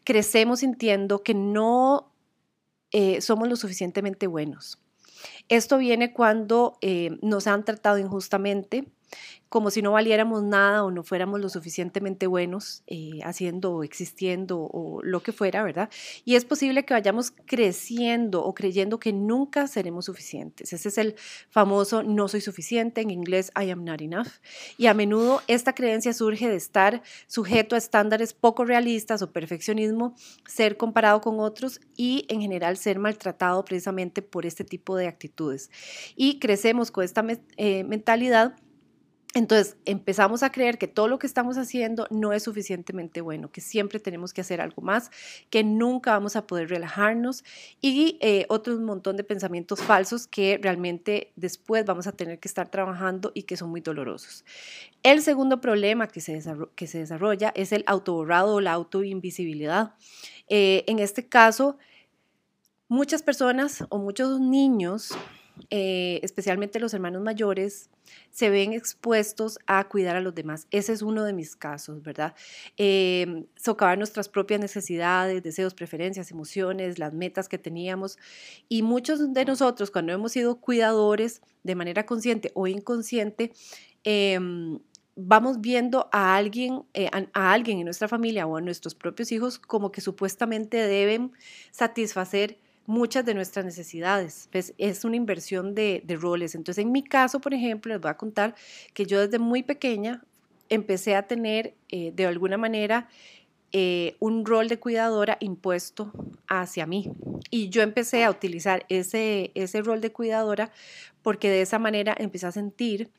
crecemos 0.04 0.60
sintiendo 0.60 1.24
que 1.24 1.34
no 1.34 2.12
eh, 2.92 3.22
somos 3.22 3.48
lo 3.48 3.56
suficientemente 3.56 4.28
buenos. 4.28 4.78
Esto 5.51 5.77
viene 5.79 6.13
cuando 6.13 6.77
eh, 6.79 7.17
nos 7.22 7.46
han 7.46 7.65
tratado 7.65 7.98
injustamente, 7.98 8.86
como 9.51 9.70
si 9.70 9.82
no 9.82 9.91
valiéramos 9.91 10.44
nada 10.44 10.86
o 10.86 10.91
no 10.91 11.03
fuéramos 11.03 11.41
lo 11.41 11.50
suficientemente 11.50 12.25
buenos 12.25 12.84
eh, 12.88 13.20
haciendo 13.25 13.74
o 13.74 13.84
existiendo 13.84 14.62
o 14.62 15.03
lo 15.03 15.22
que 15.24 15.34
fuera, 15.34 15.62
¿verdad? 15.62 15.89
Y 16.24 16.36
es 16.36 16.46
posible 16.46 16.86
que 16.86 16.94
vayamos 16.94 17.32
creciendo 17.46 18.46
o 18.46 18.53
creyendo 18.53 18.98
que 18.98 19.12
nunca 19.12 19.68
seremos 19.68 20.06
suficientes. 20.06 20.72
Ese 20.72 20.88
es 20.88 20.98
el 20.98 21.15
famoso 21.50 22.01
no 22.01 22.30
soy 22.30 22.39
suficiente, 22.39 23.01
en 23.01 23.12
inglés 23.12 23.51
I 23.62 23.72
am 23.72 23.84
not 23.84 24.01
enough. 24.01 24.30
Y 24.77 24.86
a 24.86 24.94
menudo 24.94 25.41
esta 25.48 25.74
creencia 25.74 26.13
surge 26.13 26.48
de 26.48 26.56
estar 26.56 27.03
sujeto 27.27 27.75
a 27.75 27.77
estándares 27.77 28.34
poco 28.34 28.63
realistas 28.63 29.22
o 29.22 29.34
perfeccionismo, 29.34 30.15
ser 30.48 30.77
comparado 30.77 31.20
con 31.20 31.41
otros 31.41 31.82
y 31.98 32.25
en 32.30 32.39
general 32.39 32.77
ser 32.77 33.00
maltratado 33.00 33.65
precisamente 33.65 34.22
por 34.22 34.46
este 34.46 34.63
tipo 34.63 34.96
de 34.96 35.08
actitudes. 35.08 35.70
Y 36.15 36.39
crecemos 36.39 36.89
con 36.89 37.03
esta 37.03 37.25
eh, 37.58 37.84
mentalidad 37.84 38.56
entonces 39.34 39.78
empezamos 39.86 40.44
a 40.44 40.52
creer 40.52 40.78
que 40.78 40.88
todo 40.88 41.08
lo 41.08 41.18
que 41.18 41.26
estamos 41.26 41.58
haciendo 41.58 42.06
no 42.10 42.34
es 42.34 42.44
suficientemente 42.44 43.22
bueno, 43.22 43.50
que 43.50 43.62
siempre 43.62 44.00
tenemos 44.00 44.34
que 44.34 44.42
hacer 44.42 44.60
algo 44.60 44.82
más, 44.82 45.10
que 45.50 45.64
nunca 45.64 46.12
vamos 46.12 46.36
a 46.36 46.46
poder 46.46 46.70
relajarnos 46.70 47.46
y 47.80 48.18
eh, 48.20 48.46
otro 48.50 48.78
montón 48.80 49.16
de 49.16 49.24
pensamientos 49.24 49.82
falsos 49.82 50.28
que 50.28 50.60
realmente 50.62 51.32
después 51.38 51.86
vamos 51.86 52.08
a 52.08 52.12
tener 52.12 52.40
que 52.40 52.50
estar 52.50 52.70
trabajando 52.70 53.32
y 53.34 53.44
que 53.44 53.56
son 53.56 53.70
muy 53.70 53.80
dolorosos. 53.80 54.44
El 55.02 55.22
segundo 55.22 55.62
problema 55.62 56.08
que 56.08 56.20
se, 56.20 56.42
que 56.76 56.88
se 56.88 57.00
desarrolla 57.00 57.54
es 57.56 57.72
el 57.72 57.86
autoborrado 57.88 58.56
o 58.56 58.62
la 58.62 58.74
autoinvisibilidad. 58.74 59.96
Eh, 60.50 60.84
en 60.88 61.00
este 61.00 61.26
caso, 61.28 61.78
muchas 62.90 63.24
personas 63.24 63.86
o 63.88 63.98
muchos 63.98 64.42
niños 64.42 65.16
eh, 65.70 66.20
especialmente 66.24 66.80
los 66.80 66.94
hermanos 66.94 67.22
mayores, 67.22 67.90
se 68.30 68.50
ven 68.50 68.74
expuestos 68.74 69.60
a 69.68 69.84
cuidar 69.88 70.15
a 70.15 70.22
los 70.22 70.34
demás. 70.34 70.68
Ese 70.72 70.94
es 70.94 71.01
uno 71.01 71.24
de 71.24 71.34
mis 71.34 71.56
casos, 71.56 72.01
¿verdad? 72.01 72.34
Eh, 72.77 73.46
socavar 73.56 73.98
nuestras 73.98 74.30
propias 74.30 74.60
necesidades, 74.60 75.44
deseos, 75.44 75.74
preferencias, 75.74 76.32
emociones, 76.32 77.00
las 77.00 77.13
metas 77.13 77.50
que 77.50 77.58
teníamos. 77.58 78.18
Y 78.70 78.84
muchos 78.84 79.34
de 79.34 79.46
nosotros, 79.46 79.91
cuando 79.91 80.13
hemos 80.13 80.32
sido 80.32 80.60
cuidadores 80.60 81.41
de 81.63 81.75
manera 81.75 82.06
consciente 82.06 82.51
o 82.56 82.68
inconsciente, 82.68 83.51
em, 84.03 84.80
vamos 85.15 85.62
viendo 85.62 86.10
a 86.12 86.36
alguien, 86.36 86.84
eh, 86.94 87.10
a, 87.34 87.51
alguien 87.53 87.80
en 87.80 87.86
nuestra 87.86 88.08
familia 88.08 88.48
o 88.48 88.58
a 88.58 88.62
nuestros 88.62 88.96
propios 88.96 89.32
hijos 89.32 89.60
como 89.60 89.91
que 89.91 90.01
supuestamente 90.01 90.77
deben 90.77 91.32
satisfacer 91.72 92.58
muchas 92.91 93.25
de 93.25 93.33
nuestras 93.33 93.63
necesidades. 93.63 94.50
Es 94.77 95.05
una 95.05 95.15
inversión 95.15 95.74
de, 95.74 96.03
roles. 96.19 96.55
Entonces, 96.55 96.83
en 96.83 96.91
mi 96.91 97.03
caso, 97.03 97.39
por 97.39 97.53
ejemplo, 97.53 97.93
les 97.93 98.01
voy 98.01 98.12
a 98.12 98.17
contar 98.17 98.53
que 98.93 99.05
yo 99.05 99.19
desde 99.19 99.39
muy 99.39 99.63
pequeña 99.63 100.24
empecé 100.69 101.15
a 101.15 101.24
tener 101.24 101.74
eh, 101.89 102.12
de 102.13 102.25
alguna 102.25 102.57
manera 102.57 103.07
eh, 103.71 104.15
un 104.19 104.45
rol 104.45 104.67
de 104.67 104.77
cuidadora 104.77 105.38
impuesto 105.39 106.12
hacia 106.48 106.86
mí. 106.86 107.10
Y 107.50 107.69
yo 107.69 107.81
empecé 107.81 108.25
a 108.25 108.29
utilizar 108.29 108.86
ese, 108.89 109.51
ese 109.55 109.81
rol 109.81 110.01
de 110.01 110.12
cuidadora 110.12 110.71
porque 111.21 111.50
de 111.50 111.62
esa 111.62 111.79
manera 111.79 112.13
empecé 112.17 112.48
a 112.48 112.51
sentir 112.51 113.10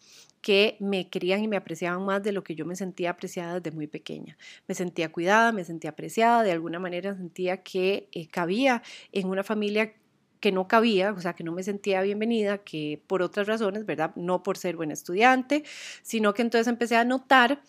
que 0.42 0.76
me 0.80 1.08
querían 1.08 1.42
y 1.42 1.48
me 1.48 1.56
apreciaban 1.56 2.04
más 2.04 2.22
de 2.22 2.32
lo 2.32 2.42
que 2.44 2.54
yo 2.54 2.66
me 2.66 2.76
sentía 2.76 3.10
apreciada 3.10 3.60
desde 3.60 3.74
muy 3.74 3.86
pequeña. 3.86 4.36
Me 4.66 4.74
sentía 4.74 5.10
cuidada, 5.10 5.52
me 5.52 5.64
sentía 5.64 5.90
apreciada, 5.90 6.42
de 6.42 6.52
alguna 6.52 6.80
manera 6.80 7.16
sentía 7.16 7.62
que 7.62 8.08
eh, 8.12 8.26
cabía 8.28 8.82
en 9.12 9.28
una 9.28 9.44
familia 9.44 9.94
que 10.40 10.50
no 10.50 10.66
cabía, 10.66 11.12
o 11.12 11.20
sea, 11.20 11.34
que 11.34 11.44
no 11.44 11.52
me 11.52 11.62
sentía 11.62 12.02
bienvenida, 12.02 12.58
que 12.58 13.00
por 13.06 13.22
otras 13.22 13.46
razones, 13.46 13.86
¿verdad? 13.86 14.12
No 14.16 14.42
por 14.42 14.58
ser 14.58 14.74
buen 14.76 14.90
estudiante, 14.90 15.62
sino 16.02 16.34
que 16.34 16.42
entonces 16.42 16.66
empecé 16.66 16.96
a 16.96 17.04
notar 17.04 17.62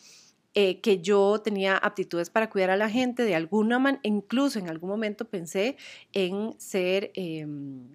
eh, 0.55 0.81
que 0.81 0.99
yo 0.99 1.39
tenía 1.43 1.77
aptitudes 1.77 2.31
para 2.31 2.49
cuidar 2.49 2.71
a 2.71 2.77
la 2.77 2.89
gente 2.89 3.23
de 3.23 3.35
alguna 3.35 3.77
manera, 3.77 4.01
incluso 4.03 4.57
en 4.57 4.69
algún 4.69 4.89
momento 4.89 5.25
pensé 5.25 5.77
en 6.11 6.59
ser... 6.59 7.11
Em, 7.13 7.91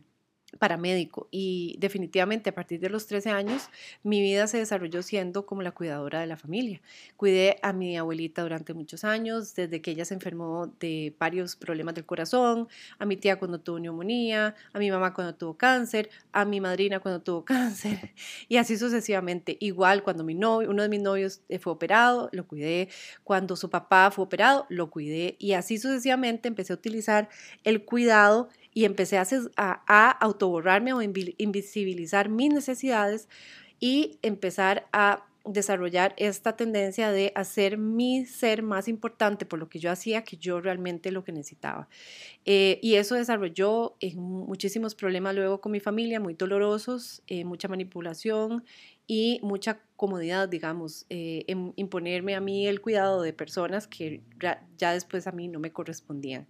paramédico 0.58 1.28
y 1.30 1.76
definitivamente 1.78 2.50
a 2.50 2.54
partir 2.54 2.80
de 2.80 2.88
los 2.88 3.06
13 3.06 3.30
años 3.30 3.68
mi 4.02 4.22
vida 4.22 4.46
se 4.46 4.58
desarrolló 4.58 5.02
siendo 5.02 5.44
como 5.44 5.60
la 5.62 5.72
cuidadora 5.72 6.20
de 6.20 6.26
la 6.26 6.36
familia. 6.36 6.80
Cuidé 7.16 7.58
a 7.62 7.72
mi 7.72 7.98
abuelita 7.98 8.42
durante 8.42 8.72
muchos 8.72 9.04
años, 9.04 9.54
desde 9.54 9.82
que 9.82 9.90
ella 9.90 10.04
se 10.04 10.14
enfermó 10.14 10.72
de 10.80 11.14
varios 11.18 11.54
problemas 11.54 11.94
del 11.94 12.06
corazón, 12.06 12.68
a 12.98 13.04
mi 13.04 13.16
tía 13.16 13.38
cuando 13.38 13.60
tuvo 13.60 13.78
neumonía, 13.78 14.54
a 14.72 14.78
mi 14.78 14.90
mamá 14.90 15.12
cuando 15.12 15.34
tuvo 15.34 15.56
cáncer, 15.56 16.08
a 16.32 16.44
mi 16.44 16.60
madrina 16.60 17.00
cuando 17.00 17.20
tuvo 17.20 17.44
cáncer 17.44 18.14
y 18.48 18.56
así 18.56 18.78
sucesivamente. 18.78 19.58
Igual 19.60 20.02
cuando 20.02 20.24
mi 20.24 20.34
novio, 20.34 20.70
uno 20.70 20.82
de 20.82 20.88
mis 20.88 21.02
novios 21.02 21.42
eh, 21.48 21.58
fue 21.58 21.74
operado, 21.74 22.30
lo 22.32 22.46
cuidé, 22.46 22.88
cuando 23.22 23.54
su 23.54 23.68
papá 23.68 24.10
fue 24.10 24.24
operado, 24.24 24.66
lo 24.70 24.90
cuidé 24.90 25.36
y 25.38 25.52
así 25.52 25.78
sucesivamente 25.78 26.48
empecé 26.48 26.72
a 26.72 26.76
utilizar 26.76 27.28
el 27.64 27.84
cuidado 27.84 28.48
y 28.74 28.84
empecé 28.84 29.18
a, 29.18 29.26
a, 29.56 30.10
autoborrarme 30.10 30.92
o 30.92 31.02
invisibilizar 31.02 32.28
mis 32.28 32.52
necesidades 32.52 33.28
y 33.80 34.18
empezar 34.22 34.86
a 34.92 35.24
desarrollar 35.44 36.14
esta 36.18 36.56
tendencia 36.56 37.10
de 37.10 37.32
hacer 37.34 37.78
mi 37.78 38.26
ser 38.26 38.62
más 38.62 38.86
importante 38.88 39.46
por 39.46 39.58
lo 39.58 39.68
que 39.68 39.78
yo 39.78 39.90
hacía 39.90 40.22
que 40.22 40.36
yo 40.36 40.60
realmente 40.60 41.10
lo 41.10 41.24
que 41.24 41.32
necesitaba. 41.32 41.88
Eh, 42.44 42.78
y 42.82 42.94
eso 42.94 43.14
desarrolló 43.14 43.96
muchísimos 44.14 44.94
problemas 44.94 45.34
luego 45.34 45.60
con 45.60 45.72
mi 45.72 45.80
familia, 45.80 46.20
muy 46.20 46.34
dolorosos, 46.34 47.22
eh, 47.26 47.44
mucha 47.44 47.68
manipulación 47.68 48.64
y 49.10 49.40
mucha 49.42 49.80
comodidad, 49.96 50.48
digamos, 50.50 51.06
eh, 51.08 51.44
en 51.48 51.72
imponerme 51.76 52.36
a 52.36 52.40
mí 52.40 52.68
el 52.68 52.82
cuidado 52.82 53.22
de 53.22 53.32
personas 53.32 53.88
que 53.88 54.20
ya 54.76 54.92
después 54.92 55.26
a 55.26 55.32
mí 55.32 55.48
no 55.48 55.58
me 55.58 55.72
correspondían. 55.72 56.46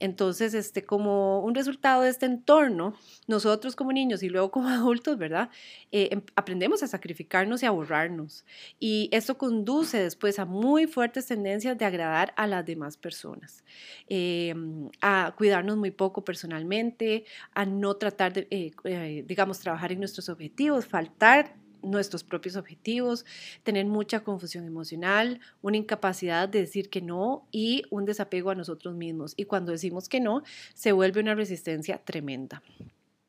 Entonces, 0.00 0.54
este, 0.54 0.82
como 0.84 1.40
un 1.40 1.54
resultado 1.54 2.02
de 2.02 2.08
este 2.08 2.24
entorno, 2.24 2.94
nosotros 3.28 3.76
como 3.76 3.92
niños 3.92 4.22
y 4.22 4.30
luego 4.30 4.50
como 4.50 4.68
adultos, 4.68 5.18
¿verdad? 5.18 5.50
Eh, 5.92 6.08
em, 6.10 6.22
aprendemos 6.34 6.82
a 6.82 6.88
sacrificarnos 6.88 7.62
y 7.62 7.66
a 7.66 7.70
borrarnos. 7.70 8.46
Y 8.80 9.10
esto 9.12 9.36
conduce 9.36 10.02
después 10.02 10.38
a 10.38 10.46
muy 10.46 10.86
fuertes 10.86 11.26
tendencias 11.26 11.76
de 11.76 11.84
agradar 11.84 12.32
a 12.36 12.46
las 12.46 12.64
demás 12.64 12.96
personas, 12.96 13.64
eh, 14.08 14.54
a 15.02 15.34
cuidarnos 15.36 15.76
muy 15.76 15.90
poco 15.90 16.24
personalmente, 16.24 17.26
a 17.52 17.66
no 17.66 17.96
tratar 17.96 18.32
de, 18.32 19.24
digamos, 19.26 19.60
trabajar 19.60 19.92
en 19.92 19.98
nuestros 19.98 20.30
objetivos, 20.30 20.86
faltar 20.86 21.67
nuestros 21.82 22.24
propios 22.24 22.56
objetivos, 22.56 23.24
tener 23.62 23.86
mucha 23.86 24.20
confusión 24.20 24.64
emocional, 24.64 25.40
una 25.62 25.76
incapacidad 25.76 26.48
de 26.48 26.60
decir 26.60 26.90
que 26.90 27.00
no 27.00 27.46
y 27.50 27.82
un 27.90 28.04
desapego 28.04 28.50
a 28.50 28.54
nosotros 28.54 28.94
mismos. 28.94 29.34
Y 29.36 29.44
cuando 29.44 29.72
decimos 29.72 30.08
que 30.08 30.20
no, 30.20 30.42
se 30.74 30.92
vuelve 30.92 31.20
una 31.20 31.34
resistencia 31.34 31.98
tremenda. 31.98 32.62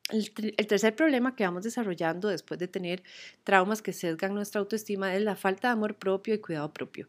El, 0.10 0.32
tercer 0.68 0.96
problema 0.96 1.36
que 1.36 1.44
vamos 1.44 1.64
desarrollando 1.64 2.30
después 2.30 2.60
de 2.60 2.68
tener 2.68 3.04
traumas 3.44 3.82
que 3.84 3.94
sesgan 3.94 4.34
nuestra 4.34 4.60
autoestima 4.60 5.16
es 5.16 5.22
la 5.22 5.36
falta 5.36 5.68
de 5.68 5.74
amor 5.74 5.96
propio 5.96 6.34
y 6.34 6.40
cuidado 6.40 6.74
propio. 6.74 7.08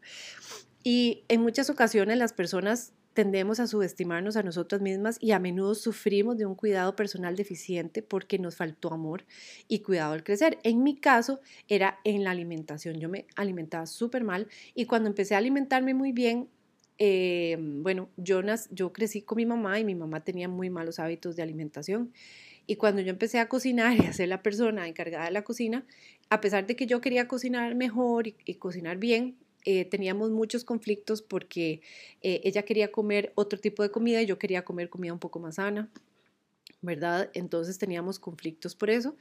Y 0.83 1.23
en 1.27 1.41
muchas 1.41 1.69
ocasiones 1.69 2.17
las 2.17 2.33
personas 2.33 2.93
tendemos 3.13 3.59
a 3.59 3.67
subestimarnos 3.67 4.37
a 4.37 4.43
nosotras 4.43 4.81
mismas 4.81 5.17
y 5.19 5.31
a 5.31 5.39
menudo 5.39 5.75
sufrimos 5.75 6.37
de 6.37 6.45
un 6.45 6.55
cuidado 6.55 6.95
personal 6.95 7.35
deficiente 7.35 8.01
porque 8.01 8.39
nos 8.39 8.55
faltó 8.55 8.93
amor 8.93 9.25
y 9.67 9.79
cuidado 9.79 10.13
al 10.13 10.23
crecer. 10.23 10.59
En 10.63 10.83
mi 10.83 10.95
caso 10.95 11.41
era 11.67 11.99
en 12.03 12.23
la 12.23 12.31
alimentación. 12.31 12.99
Yo 12.99 13.09
me 13.09 13.25
alimentaba 13.35 13.85
súper 13.85 14.23
mal 14.23 14.47
y 14.75 14.85
cuando 14.85 15.09
empecé 15.09 15.35
a 15.35 15.39
alimentarme 15.39 15.93
muy 15.93 16.11
bien, 16.11 16.47
eh, 16.97 17.57
bueno, 17.59 18.09
yo, 18.15 18.41
yo 18.69 18.93
crecí 18.93 19.23
con 19.23 19.37
mi 19.37 19.45
mamá 19.45 19.79
y 19.79 19.83
mi 19.83 19.95
mamá 19.95 20.23
tenía 20.23 20.47
muy 20.47 20.69
malos 20.69 20.99
hábitos 20.99 21.35
de 21.35 21.43
alimentación. 21.43 22.13
Y 22.67 22.75
cuando 22.75 23.01
yo 23.01 23.09
empecé 23.09 23.39
a 23.39 23.49
cocinar 23.49 23.97
y 24.01 24.05
a 24.05 24.13
ser 24.13 24.29
la 24.29 24.41
persona 24.41 24.87
encargada 24.87 25.25
de 25.25 25.31
la 25.31 25.43
cocina, 25.43 25.85
a 26.29 26.39
pesar 26.39 26.65
de 26.67 26.75
que 26.75 26.85
yo 26.87 27.01
quería 27.01 27.27
cocinar 27.27 27.75
mejor 27.75 28.27
y 28.27 28.53
cocinar 28.55 28.97
bien, 28.97 29.35
eh, 29.65 29.85
teníamos 29.85 30.31
muchos 30.31 30.63
conflictos 30.63 31.21
porque 31.21 31.81
eh, 32.21 32.41
ella 32.43 32.63
quería 32.63 32.91
comer 32.91 33.31
otro 33.35 33.59
tipo 33.59 33.83
de 33.83 33.91
comida 33.91 34.21
y 34.21 34.25
yo 34.25 34.37
quería 34.37 34.63
comer 34.63 34.89
comida 34.89 35.13
un 35.13 35.19
poco 35.19 35.39
más 35.39 35.55
sana. 35.55 35.89
¿verdad? 36.81 37.29
Entonces 37.33 37.77
teníamos 37.77 38.17
conflictos 38.17 38.75
por 38.75 38.89
eso, 38.89 39.15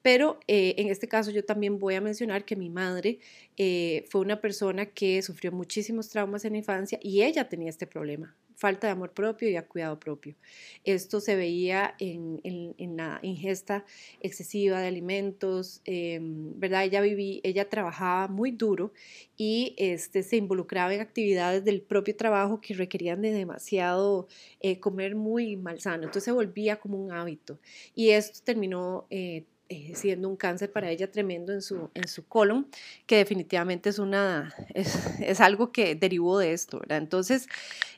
pero 0.00 0.40
eh, 0.48 0.74
en 0.78 0.88
este 0.88 1.08
caso 1.08 1.30
yo 1.30 1.44
también 1.44 1.78
voy 1.78 1.94
a 1.94 2.00
mencionar 2.00 2.44
que 2.44 2.56
mi 2.56 2.70
madre 2.70 3.18
eh, 3.58 4.06
fue 4.08 4.22
una 4.22 4.40
persona 4.40 4.86
que 4.86 5.20
sufrió 5.20 5.52
muchísimos 5.52 6.08
traumas 6.08 6.44
en 6.46 6.52
la 6.52 6.58
infancia 6.58 6.98
y 7.02 7.22
ella 7.22 7.48
tenía 7.48 7.68
este 7.68 7.86
problema 7.86 8.34
falta 8.62 8.86
de 8.86 8.92
amor 8.92 9.10
propio 9.10 9.50
y 9.50 9.56
a 9.56 9.66
cuidado 9.66 9.98
propio. 9.98 10.36
Esto 10.84 11.20
se 11.20 11.34
veía 11.34 11.96
en, 11.98 12.40
la 12.96 13.18
ingesta 13.22 13.84
excesiva 14.20 14.80
de 14.80 14.86
alimentos, 14.86 15.80
em, 15.84 16.58
¿verdad? 16.60 16.84
Ella, 16.84 17.00
viví, 17.00 17.40
ella 17.42 17.68
trabajaba 17.68 18.28
muy 18.28 18.52
duro 18.52 18.92
y 19.36 19.74
este, 19.78 20.22
se 20.22 20.36
involucraba 20.36 20.94
en 20.94 21.00
actividades 21.00 21.64
del 21.64 21.80
propio 21.82 22.14
trabajo 22.14 22.60
que 22.60 22.74
requerían 22.74 23.20
de 23.20 23.32
demasiado 23.32 24.28
eh, 24.60 24.78
comer 24.78 25.16
muy 25.16 25.56
malsano. 25.56 26.04
Entonces 26.04 26.24
se 26.24 26.32
volvía 26.32 26.78
como 26.78 27.02
un 27.02 27.10
hábito. 27.10 27.58
Y 27.96 28.10
esto 28.10 28.38
terminó 28.44 29.06
eh, 29.10 29.42
eh, 29.72 29.92
siendo 29.94 30.28
un 30.28 30.36
cáncer 30.36 30.70
para 30.70 30.90
ella 30.90 31.10
tremendo 31.10 31.50
en 31.50 31.62
su, 31.62 31.88
en 31.94 32.06
su 32.06 32.26
colon, 32.26 32.66
que 33.06 33.16
definitivamente 33.16 33.88
es, 33.88 33.98
una, 33.98 34.54
es, 34.74 35.40
algo 35.40 35.72
que 35.72 35.94
derivó 35.94 36.38
de 36.38 36.52
esto, 36.52 36.80
¿verdad? 36.80 36.98
Entonces, 36.98 37.48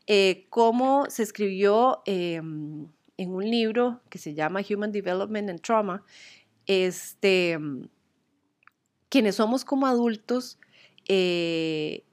eh, 0.06 0.46
cómo 0.50 1.06
se 1.08 1.23
escribió 1.23 2.02
em, 2.06 2.88
en 3.16 3.30
un 3.30 3.49
libro 3.49 4.02
que 4.11 4.18
se 4.18 4.34
llama 4.34 4.61
Human 4.68 4.92
Development 4.92 5.49
and 5.49 5.61
Trauma, 5.61 6.04
este, 6.66 7.58
quienes 9.08 9.37
somos 9.37 9.64
como 9.64 9.87
adultos, 9.87 10.58
eh, 11.08 12.04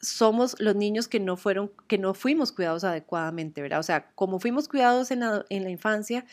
somos 0.00 0.56
los 0.60 0.76
niños 0.76 1.08
que 1.08 1.20
no 1.20 1.36
fueron, 1.36 1.72
que 1.86 1.98
no 1.98 2.14
fuimos 2.14 2.52
cuidados 2.52 2.84
adecuadamente, 2.84 3.60
¿verdad? 3.60 3.80
O 3.80 3.82
sea, 3.82 4.12
como 4.14 4.40
fuimos 4.40 4.68
cuidados 4.68 5.10
en 5.10 5.20
la, 5.20 5.44
en 5.50 5.64
la 5.64 5.70
infancia, 5.70 6.24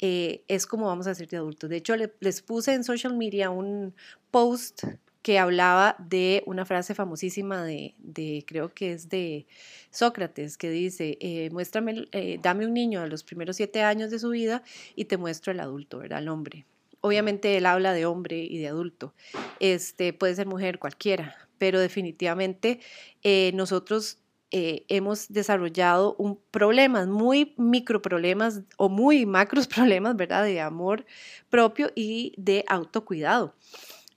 eh, 0.00 0.44
es 0.48 0.66
como 0.66 0.86
vamos 0.86 1.06
a 1.06 1.14
ser 1.14 1.28
de 1.28 1.38
adultos. 1.38 1.70
De 1.70 1.76
hecho, 1.76 1.94
les 1.96 2.42
puse 2.42 2.74
en 2.74 2.84
social 2.84 3.16
media 3.16 3.50
un 3.50 3.94
post 4.30 4.84
que 5.24 5.38
hablaba 5.38 5.96
de 5.98 6.42
una 6.44 6.66
frase 6.66 6.94
famosísima 6.94 7.64
de, 7.64 7.94
de 7.96 8.44
creo 8.46 8.74
que 8.74 8.92
es 8.92 9.08
de 9.08 9.46
Sócrates, 9.90 10.58
que 10.58 10.68
dice, 10.68 11.16
eh, 11.18 11.48
muéstrame, 11.50 12.04
eh, 12.12 12.38
dame 12.42 12.66
un 12.66 12.74
niño 12.74 13.00
a 13.00 13.06
los 13.06 13.24
primeros 13.24 13.56
siete 13.56 13.80
años 13.80 14.10
de 14.10 14.18
su 14.18 14.28
vida 14.28 14.62
y 14.94 15.06
te 15.06 15.16
muestro 15.16 15.50
el 15.50 15.60
adulto, 15.60 15.96
¿verdad? 15.96 16.18
El 16.18 16.28
hombre. 16.28 16.66
Obviamente 17.00 17.56
él 17.56 17.64
habla 17.64 17.94
de 17.94 18.04
hombre 18.04 18.36
y 18.44 18.58
de 18.58 18.68
adulto. 18.68 19.14
Este, 19.60 20.12
puede 20.12 20.34
ser 20.34 20.46
mujer, 20.46 20.78
cualquiera, 20.78 21.34
pero 21.56 21.80
definitivamente 21.80 22.80
eh, 23.22 23.50
nosotros 23.54 24.18
eh, 24.50 24.84
hemos 24.88 25.32
desarrollado 25.32 26.16
un 26.18 26.38
problemas, 26.50 27.08
muy 27.08 27.54
micro 27.56 28.02
problemas 28.02 28.60
o 28.76 28.90
muy 28.90 29.24
macros 29.24 29.66
problemas, 29.74 30.16
¿verdad? 30.16 30.44
De 30.44 30.60
amor 30.60 31.06
propio 31.48 31.90
y 31.94 32.34
de 32.36 32.62
autocuidado. 32.68 33.54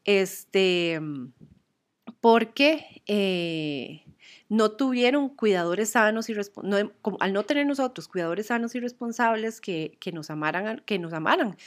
Este, 0.08 1.00
porque 2.22 3.04
eh, 3.06 4.04
no 4.50 4.72
tuvieron 4.72 5.30
cuidadores 5.30 5.90
sanos 5.90 6.30
y 6.30 6.34
no, 6.64 6.92
al 7.20 7.34
no 7.34 7.44
tener 7.44 7.66
nosotros 7.66 8.08
cuidadores 8.08 8.48
sanos 8.48 8.74
y 8.76 8.80
responsables 8.80 9.60
que, 9.60 9.98
que, 10.00 10.14
nos 10.14 10.30
amaran, 10.30 10.82
que 10.86 10.98
nos 10.98 11.12
amaran 11.12 11.58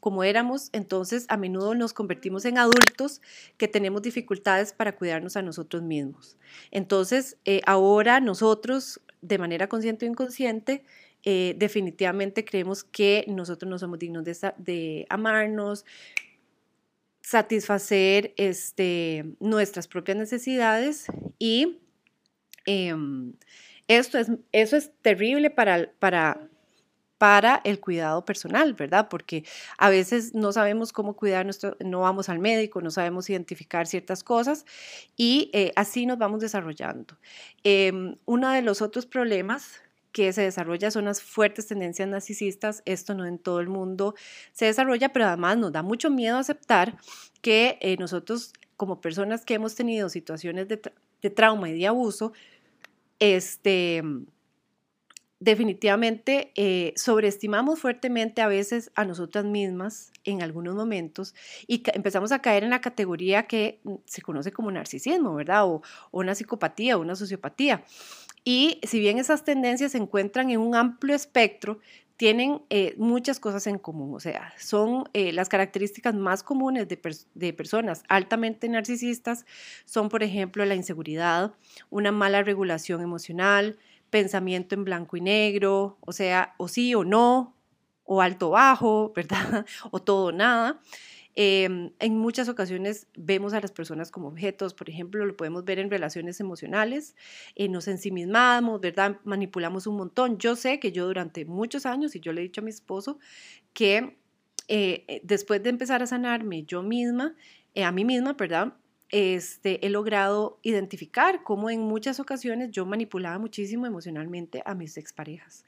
como 0.00 0.24
éramos, 0.24 0.70
entonces 0.72 1.26
a 1.28 1.36
menudo 1.36 1.74
nos 1.74 1.92
convertimos 1.92 2.46
en 2.46 2.56
adultos 2.56 3.20
que 3.58 3.68
tenemos 3.68 4.00
dificultades 4.00 4.72
para 4.72 4.96
cuidarnos 4.96 5.36
a 5.36 5.42
nosotros 5.42 5.82
mismos. 5.82 6.38
Entonces, 6.70 7.36
eh, 7.44 7.60
ahora 7.66 8.20
nosotros, 8.20 9.00
de 9.20 9.36
manera 9.36 9.68
consciente 9.68 10.06
o 10.06 10.08
inconsciente, 10.08 10.84
eh, 11.22 11.54
definitivamente 11.58 12.46
creemos 12.46 12.82
que 12.82 13.26
nosotros 13.28 13.68
no 13.68 13.78
somos 13.78 13.98
dignos 13.98 14.24
de, 14.24 14.34
de 14.56 15.06
amarnos, 15.10 15.84
satisfacer 17.30 18.34
este, 18.36 19.24
nuestras 19.38 19.86
propias 19.86 20.16
necesidades 20.16 21.06
y 21.38 21.80
Em, 22.66 23.34
esto 23.88 24.18
es, 24.18 24.30
eso 24.52 24.76
es 24.76 24.92
terrible 25.02 25.50
para, 25.50 25.92
para, 25.98 26.48
para 27.18 27.60
el 27.64 27.80
cuidado 27.80 28.24
personal, 28.24 28.74
¿verdad? 28.74 29.08
Porque 29.08 29.44
a 29.78 29.90
veces 29.90 30.34
no 30.34 30.52
sabemos 30.52 30.92
cómo 30.92 31.16
cuidar 31.16 31.44
nuestro, 31.44 31.76
no 31.80 32.00
vamos 32.00 32.28
al 32.28 32.38
médico, 32.38 32.80
no 32.80 32.90
sabemos 32.90 33.28
identificar 33.30 33.86
ciertas 33.86 34.22
cosas 34.22 34.64
y 35.16 35.50
eh, 35.52 35.72
así 35.76 36.06
nos 36.06 36.18
vamos 36.18 36.40
desarrollando. 36.40 37.18
Em, 37.64 38.16
uno 38.26 38.50
de 38.50 38.62
los 38.62 38.82
otros 38.82 39.06
problemas 39.06 39.82
que 40.12 40.32
se 40.32 40.42
desarrolla 40.42 40.90
son 40.90 41.04
las 41.06 41.22
fuertes 41.22 41.66
tendencias 41.66 42.08
narcisistas. 42.08 42.82
Esto 42.84 43.14
no 43.14 43.26
en 43.26 43.38
todo 43.38 43.60
el 43.60 43.68
mundo 43.68 44.14
se 44.52 44.66
desarrolla, 44.66 45.12
pero 45.12 45.26
además 45.26 45.56
nos 45.58 45.72
da 45.72 45.82
mucho 45.82 46.10
miedo 46.10 46.38
aceptar 46.38 46.98
que 47.42 47.78
eh, 47.80 47.96
nosotros 47.98 48.52
como 48.76 49.00
personas 49.00 49.44
que 49.44 49.54
hemos 49.54 49.74
tenido 49.74 50.08
situaciones 50.08 50.68
de, 50.68 50.80
de 51.22 51.30
trauma 51.30 51.68
y 51.68 51.78
de 51.78 51.86
abuso, 51.86 52.32
este, 53.18 54.02
definitivamente 55.40 56.52
eh, 56.54 56.92
sobreestimamos 56.96 57.80
fuertemente 57.80 58.42
a 58.42 58.46
veces 58.46 58.92
a 58.94 59.06
nosotras 59.06 59.46
mismas 59.46 60.12
en 60.24 60.42
algunos 60.42 60.74
momentos 60.74 61.34
y 61.66 61.82
empezamos 61.94 62.30
a 62.30 62.40
caer 62.40 62.62
en 62.62 62.70
la 62.70 62.82
categoría 62.82 63.44
que 63.44 63.80
mm, 63.84 63.94
se 64.04 64.20
conoce 64.20 64.52
como 64.52 64.70
narcisismo, 64.70 65.34
¿verdad? 65.34 65.66
O, 65.66 65.82
una 66.12 66.34
psicopatía 66.34 66.98
o 66.98 67.00
una 67.00 67.16
sociopatía. 67.16 67.82
Y 68.52 68.80
si 68.82 68.98
bien 68.98 69.18
esas 69.18 69.44
tendencias 69.44 69.92
se 69.92 69.98
encuentran 69.98 70.50
en 70.50 70.58
un 70.58 70.74
amplio 70.74 71.14
espectro, 71.14 71.78
tienen 72.16 72.62
eh, 72.68 72.96
muchas 72.98 73.38
cosas 73.38 73.68
en 73.68 73.78
común, 73.78 74.12
o 74.12 74.18
sea, 74.18 74.52
son 74.58 75.08
eh, 75.12 75.32
las 75.32 75.48
características 75.48 76.16
más 76.16 76.42
comunes 76.42 76.88
de, 76.88 77.52
personas 77.52 78.02
altamente 78.08 78.68
narcisistas, 78.68 79.46
son, 79.84 80.08
por 80.08 80.24
ejemplo, 80.24 80.64
la 80.64 80.74
inseguridad, 80.74 81.54
una 81.90 82.10
mala 82.10 82.42
regulación 82.42 83.02
emocional, 83.02 83.78
pensamiento 84.10 84.74
en 84.74 84.82
blanco 84.82 85.16
y 85.16 85.20
negro, 85.20 85.98
o 86.00 86.12
sea, 86.12 86.56
o 86.58 86.66
sí 86.66 86.92
o 86.96 87.04
no, 87.04 87.54
o 88.02 88.20
alto 88.20 88.50
bajo, 88.50 89.12
¿verdad? 89.14 89.64
O 89.92 90.02
todo 90.02 90.26
o 90.26 90.32
nada. 90.32 90.80
Em, 91.42 91.92
en 92.00 92.18
muchas 92.18 92.50
ocasiones 92.50 93.06
vemos 93.16 93.54
a 93.54 93.60
las 93.62 93.72
personas 93.72 94.10
como 94.10 94.28
objetos, 94.28 94.74
por 94.74 94.90
ejemplo, 94.90 95.24
lo 95.24 95.38
podemos 95.38 95.64
ver 95.64 95.78
en 95.78 95.90
relaciones 95.90 96.38
emocionales, 96.38 97.16
eh, 97.54 97.66
nos 97.66 97.88
ensimismamos, 97.88 98.78
¿verdad? 98.78 99.16
Manipulamos 99.24 99.86
un 99.86 99.96
montón. 99.96 100.36
Yo 100.36 100.54
sé 100.54 100.78
que 100.80 100.92
yo 100.92 101.06
durante 101.06 101.46
muchos 101.46 101.86
años, 101.86 102.14
y 102.14 102.20
yo 102.20 102.34
le 102.34 102.42
he 102.42 102.44
dicho 102.44 102.60
a 102.60 102.64
mi 102.64 102.68
esposo, 102.68 103.18
que 103.72 104.18
eh, 104.68 105.04
eh, 105.08 105.22
después 105.24 105.62
de 105.62 105.70
empezar 105.70 106.02
a 106.02 106.06
sanarme 106.06 106.64
yo 106.64 106.82
misma, 106.82 107.34
a 107.74 107.90
mí 107.90 108.04
misma, 108.04 108.34
¿verdad? 108.34 108.74
Este, 109.10 109.84
he 109.84 109.90
logrado 109.90 110.58
identificar 110.62 111.42
cómo 111.42 111.68
en 111.68 111.80
muchas 111.80 112.20
ocasiones 112.20 112.70
yo 112.70 112.86
manipulaba 112.86 113.38
muchísimo 113.38 113.86
emocionalmente 113.86 114.62
a 114.64 114.74
mis 114.74 114.96
exparejas. 114.96 115.64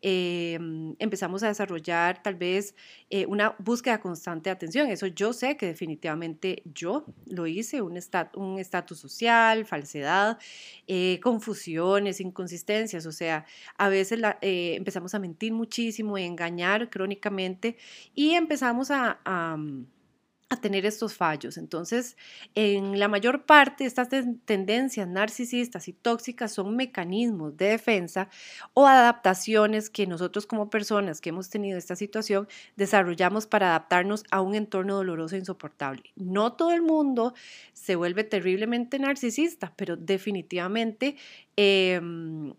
Em, 0.00 0.94
empezamos 0.98 1.42
a 1.42 1.48
desarrollar 1.48 2.22
tal 2.22 2.34
vez 2.36 2.74
eh, 3.10 3.26
una 3.26 3.56
búsqueda 3.58 4.00
constante 4.00 4.50
de 4.50 4.52
atención. 4.52 4.90
Eso 4.90 5.06
yo 5.08 5.32
sé 5.32 5.56
que 5.56 5.66
definitivamente 5.66 6.62
yo 6.72 7.04
lo 7.26 7.46
hice, 7.46 7.82
un 7.82 7.96
estatus 7.96 8.98
social, 8.98 9.64
falsedad, 9.64 10.38
eh, 10.86 11.18
confusiones, 11.22 12.20
inconsistencias. 12.20 13.06
O 13.06 13.12
sea, 13.12 13.44
a 13.76 13.88
veces 13.88 14.20
eh, 14.40 14.74
empezamos 14.76 15.14
a 15.14 15.18
mentir 15.18 15.52
muchísimo 15.52 16.16
y 16.18 16.22
engañar 16.22 16.90
crónicamente 16.90 17.76
y 18.14 18.34
empezamos 18.34 18.90
a 18.90 19.18
tener 20.60 20.86
estos 20.86 21.14
fallos. 21.14 21.56
Entonces, 21.56 22.16
en 22.54 22.98
la 22.98 23.08
mayor 23.08 23.44
parte, 23.44 23.84
estas 23.84 24.08
tendencias 24.44 25.08
narcisistas 25.08 25.88
y 25.88 25.92
tóxicas 25.92 26.52
son 26.52 26.76
mecanismos 26.76 27.56
de 27.56 27.66
defensa 27.66 28.28
o 28.72 28.86
adaptaciones 28.86 29.90
que 29.90 30.06
nosotros 30.06 30.46
como 30.46 30.70
personas 30.70 31.20
que 31.20 31.30
hemos 31.30 31.50
tenido 31.50 31.78
esta 31.78 31.96
situación 31.96 32.48
desarrollamos 32.76 33.46
para 33.46 33.68
adaptarnos 33.68 34.24
a 34.30 34.40
un 34.40 34.54
entorno 34.54 34.96
doloroso 34.96 35.36
e 35.36 35.40
insoportable. 35.40 36.12
No 36.16 36.52
todo 36.54 36.72
el 36.72 36.82
mundo 36.82 37.34
se 37.72 37.96
vuelve 37.96 38.24
terriblemente 38.24 38.98
narcisista, 38.98 39.72
pero 39.76 39.96
definitivamente 39.96 41.16
em, 41.56 42.54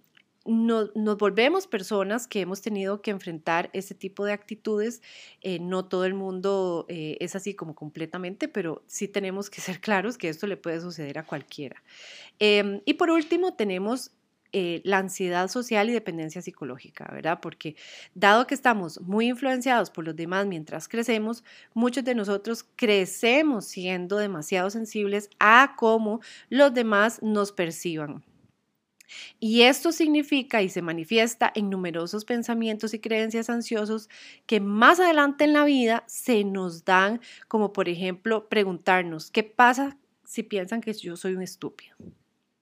nos, 0.46 0.92
volvemos 1.18 1.68
personas 1.68 2.28
que 2.28 2.42
hemos 2.42 2.62
tenido 2.62 3.02
que 3.02 3.12
enfrentar 3.12 3.70
ese 3.74 3.96
tipo 3.96 4.26
de 4.26 4.34
actitudes. 4.34 5.02
Eh, 5.42 5.60
no 5.60 5.86
todo 5.86 6.06
el 6.06 6.14
mundo 6.14 6.86
eh, 6.88 7.18
es 7.20 7.36
así 7.36 7.56
como 7.56 7.76
completamente, 7.76 8.48
pero 8.48 8.84
sí 8.88 9.08
tenemos 9.08 9.50
que 9.50 9.62
ser 9.62 9.82
claros 9.82 10.18
que 10.18 10.30
esto 10.30 10.48
le 10.48 10.58
puede 10.58 10.82
suceder 10.82 11.18
a 11.18 11.24
cualquiera. 11.24 11.82
Em, 12.40 12.82
y 12.86 12.94
por 12.94 13.10
último, 13.10 13.54
tenemos 13.54 14.12
eh, 14.58 14.82
la 14.86 15.00
ansiedad 15.00 15.50
social 15.50 15.90
y 15.90 15.94
dependencia 15.94 16.42
psicológica, 16.42 17.10
¿verdad? 17.12 17.40
Porque 17.42 17.76
dado 18.14 18.48
que 18.48 18.54
estamos 18.54 19.02
muy 19.02 19.28
influenciados 19.28 19.90
por 19.90 20.06
los 20.06 20.16
demás 20.16 20.46
mientras 20.46 20.88
crecemos, 20.88 21.44
muchos 21.74 22.06
de 22.06 22.16
nosotros 22.16 22.64
crecemos 22.76 23.66
siendo 23.66 24.16
demasiado 24.16 24.70
sensibles 24.70 25.30
a 25.40 25.76
cómo 25.78 26.22
los 26.50 26.74
demás 26.74 27.22
nos 27.22 27.52
perciban. 27.52 28.24
Y 29.40 29.62
esto 29.64 29.92
significa 29.92 30.62
y 30.62 30.70
se 30.70 30.82
manifiesta 30.82 31.52
en 31.56 31.70
numerosos 31.70 32.26
pensamientos 32.26 32.94
y 32.94 33.00
creencias 33.00 33.50
ansiosos 33.50 34.10
que 34.46 34.60
más 34.60 35.00
adelante 35.00 35.44
en 35.44 35.54
la 35.54 35.66
vida 35.66 36.04
se 36.08 36.44
nos 36.44 36.86
dan, 36.86 37.22
como 37.48 37.74
por 37.74 37.90
ejemplo 37.90 38.50
preguntarnos, 38.50 39.32
¿qué 39.32 39.44
pasa 39.44 39.98
si 40.24 40.44
piensan 40.44 40.82
que 40.82 40.94
yo 40.94 41.16
soy 41.16 41.36
un 41.36 41.42
estúpido? 41.42 41.96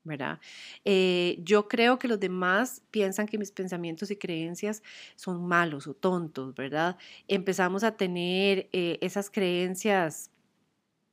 ¿verdad? 0.03 0.39
Eh, 0.83 1.37
yo 1.43 1.67
creo 1.67 1.97
que 1.97 2.07
los 2.07 2.19
demás 2.19 2.83
piensan 2.91 3.25
que 3.25 3.37
mis 3.37 3.51
pensamientos 3.51 4.11
y 4.11 4.17
creencias 4.17 4.83
son 5.15 5.45
malos 5.45 5.87
o 5.87 5.93
tontos, 5.93 6.53
¿verdad? 6.55 6.97
Empezamos 7.27 7.83
a 7.83 7.95
tener 7.95 8.69
eh, 8.73 8.97
esas 9.01 9.29
creencias 9.29 10.29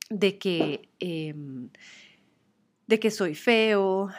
de 0.09 0.37
que... 0.37 0.89
Em, 0.99 1.69
de 2.91 2.99
que 2.99 3.09
soy 3.09 3.35
feo, 3.35 4.09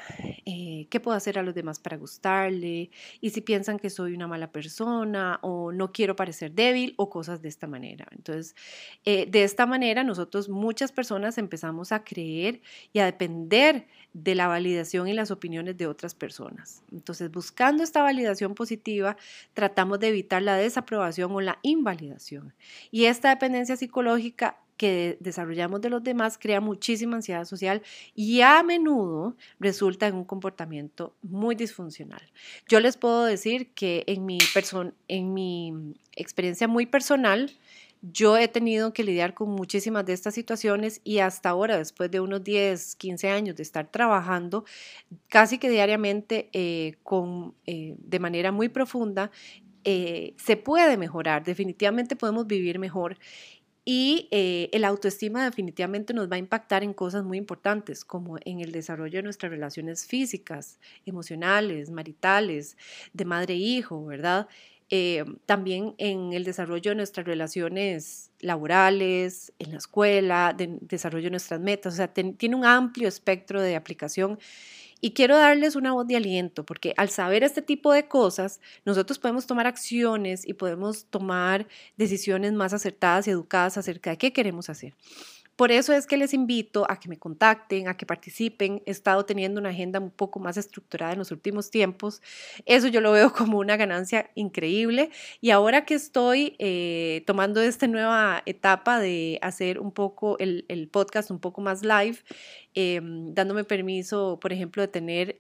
eh, 0.46 0.86
qué 0.88 0.98
puedo 0.98 1.14
hacer 1.14 1.38
a 1.38 1.42
los 1.42 1.54
demás 1.54 1.78
para 1.78 1.98
gustarle, 1.98 2.90
y 3.20 3.28
si 3.28 3.42
piensan 3.42 3.78
que 3.78 3.90
soy 3.90 4.14
una 4.14 4.26
mala 4.26 4.50
persona 4.50 5.38
o 5.42 5.72
no 5.72 5.92
quiero 5.92 6.16
parecer 6.16 6.52
débil 6.52 6.94
o 6.96 7.10
cosas 7.10 7.42
de 7.42 7.50
esta 7.50 7.66
manera. 7.66 8.06
Entonces, 8.12 8.56
eh, 9.04 9.26
de 9.26 9.44
esta 9.44 9.66
manera 9.66 10.04
nosotros 10.04 10.48
muchas 10.48 10.90
personas 10.90 11.36
empezamos 11.36 11.92
a 11.92 12.02
creer 12.02 12.62
y 12.94 13.00
a 13.00 13.04
depender 13.04 13.88
de 14.14 14.34
la 14.34 14.46
validación 14.48 15.06
y 15.06 15.12
las 15.12 15.30
opiniones 15.30 15.76
de 15.76 15.86
otras 15.86 16.14
personas. 16.14 16.82
Entonces, 16.90 17.30
buscando 17.30 17.82
esta 17.82 18.02
validación 18.02 18.54
positiva, 18.54 19.18
tratamos 19.52 20.00
de 20.00 20.08
evitar 20.08 20.42
la 20.42 20.56
desaprobación 20.56 21.30
o 21.32 21.42
la 21.42 21.58
invalidación. 21.60 22.54
Y 22.90 23.04
esta 23.04 23.28
dependencia 23.28 23.76
psicológica 23.76 24.61
que 24.76 25.16
desarrollamos 25.20 25.80
de 25.80 25.90
los 25.90 26.02
demás 26.02 26.38
crea 26.38 26.60
muchísima 26.60 27.16
ansiedad 27.16 27.44
social 27.44 27.82
y 28.14 28.40
a 28.40 28.62
menudo 28.62 29.36
resulta 29.60 30.06
en 30.06 30.14
un 30.14 30.24
comportamiento 30.24 31.14
muy 31.22 31.54
disfuncional. 31.54 32.22
Yo 32.68 32.80
les 32.80 32.96
puedo 32.96 33.24
decir 33.24 33.72
que 33.74 34.04
en 34.06 34.24
mi, 34.26 34.38
en 35.08 35.34
mi 35.34 35.94
experiencia 36.16 36.68
muy 36.68 36.86
personal, 36.86 37.52
yo 38.02 38.36
he 38.36 38.48
tenido 38.48 38.92
que 38.92 39.04
lidiar 39.04 39.32
con 39.32 39.50
muchísimas 39.50 40.04
de 40.04 40.12
estas 40.12 40.34
situaciones 40.34 41.00
y 41.04 41.18
hasta 41.20 41.50
ahora, 41.50 41.78
después 41.78 42.10
de 42.10 42.18
unos 42.18 42.42
10, 42.42 42.96
15 42.96 43.30
años 43.30 43.54
de 43.54 43.62
estar 43.62 43.88
trabajando 43.88 44.64
casi 45.28 45.58
que 45.58 45.70
diariamente 45.70 46.50
eh, 46.52 46.96
con, 47.04 47.54
eh, 47.66 47.94
de 47.98 48.18
manera 48.18 48.50
muy 48.50 48.68
profunda, 48.68 49.30
eh, 49.84 50.34
se 50.36 50.56
puede 50.56 50.96
mejorar, 50.96 51.44
definitivamente 51.44 52.16
podemos 52.16 52.46
vivir 52.46 52.78
mejor 52.78 53.18
y 53.84 54.28
eh, 54.30 54.68
el 54.72 54.84
autoestima 54.84 55.44
definitivamente 55.44 56.14
nos 56.14 56.30
va 56.30 56.36
a 56.36 56.38
impactar 56.38 56.84
en 56.84 56.94
cosas 56.94 57.24
muy 57.24 57.38
importantes, 57.38 58.04
como 58.04 58.38
en 58.44 58.60
el 58.60 58.70
desarrollo 58.70 59.18
de 59.18 59.24
nuestras 59.24 59.50
relaciones 59.50 60.06
físicas, 60.06 60.78
emocionales, 61.04 61.90
maritales, 61.90 62.76
de 63.12 63.24
madre-hijo, 63.24 64.04
e 64.04 64.16
¿verdad? 64.16 64.48
Eh, 64.94 65.24
también 65.46 65.94
en 65.98 66.32
el 66.32 66.44
desarrollo 66.44 66.90
de 66.90 66.96
nuestras 66.96 67.26
relaciones 67.26 68.30
laborales, 68.40 69.52
en 69.58 69.72
la 69.72 69.78
escuela, 69.78 70.54
de 70.56 70.78
desarrollo 70.82 71.24
de 71.24 71.30
nuestras 71.30 71.60
metas. 71.60 71.94
O 71.94 71.96
sea, 71.96 72.12
tiene 72.12 72.54
un 72.54 72.66
amplio 72.66 73.08
espectro 73.08 73.62
de 73.62 73.74
aplicación 73.74 74.38
y 75.02 75.12
quiero 75.14 75.36
darles 75.36 75.76
una 75.76 75.92
voz 75.92 76.06
de 76.06 76.16
aliento, 76.16 76.64
porque 76.64 76.94
al 76.96 77.10
saber 77.10 77.42
este 77.42 77.60
tipo 77.60 77.92
de 77.92 78.06
cosas, 78.06 78.60
nosotros 78.86 79.18
podemos 79.18 79.46
tomar 79.46 79.66
acciones 79.66 80.46
y 80.46 80.54
podemos 80.54 81.06
tomar 81.06 81.66
decisiones 81.96 82.52
más 82.52 82.72
acertadas 82.72 83.26
y 83.26 83.32
educadas 83.32 83.76
acerca 83.76 84.10
de 84.10 84.18
qué 84.18 84.32
queremos 84.32 84.70
hacer. 84.70 84.94
Por 85.56 85.70
eso 85.70 85.92
es 85.92 86.06
que 86.06 86.16
les 86.16 86.32
invito 86.32 86.90
a 86.90 86.98
que 86.98 87.08
me 87.08 87.18
contacten, 87.18 87.86
a 87.86 87.96
que 87.96 88.06
participen. 88.06 88.82
He 88.86 88.90
estado 88.90 89.26
teniendo 89.26 89.60
una 89.60 89.68
agenda 89.68 90.00
un 90.00 90.10
poco 90.10 90.40
más 90.40 90.56
estructurada 90.56 91.12
en 91.12 91.18
los 91.18 91.30
últimos 91.30 91.70
tiempos. 91.70 92.22
Eso 92.64 92.88
yo 92.88 93.00
lo 93.00 93.12
veo 93.12 93.32
como 93.34 93.58
una 93.58 93.76
ganancia 93.76 94.30
increíble. 94.34 95.10
Y 95.40 95.50
ahora 95.50 95.84
que 95.84 95.94
estoy 95.94 96.56
eh, 96.58 97.22
tomando 97.26 97.60
esta 97.60 97.86
nueva 97.86 98.42
etapa 98.46 98.98
de 98.98 99.38
hacer 99.42 99.78
un 99.78 99.92
poco 99.92 100.38
el, 100.38 100.64
podcast 100.90 101.30
un 101.30 101.38
poco 101.38 101.60
más 101.60 101.82
live, 101.82 102.18
em, 102.74 103.34
dándome 103.34 103.64
permiso, 103.64 104.38
por 104.40 104.52
ejemplo, 104.52 104.82
de 104.82 104.88
tener 104.88 105.36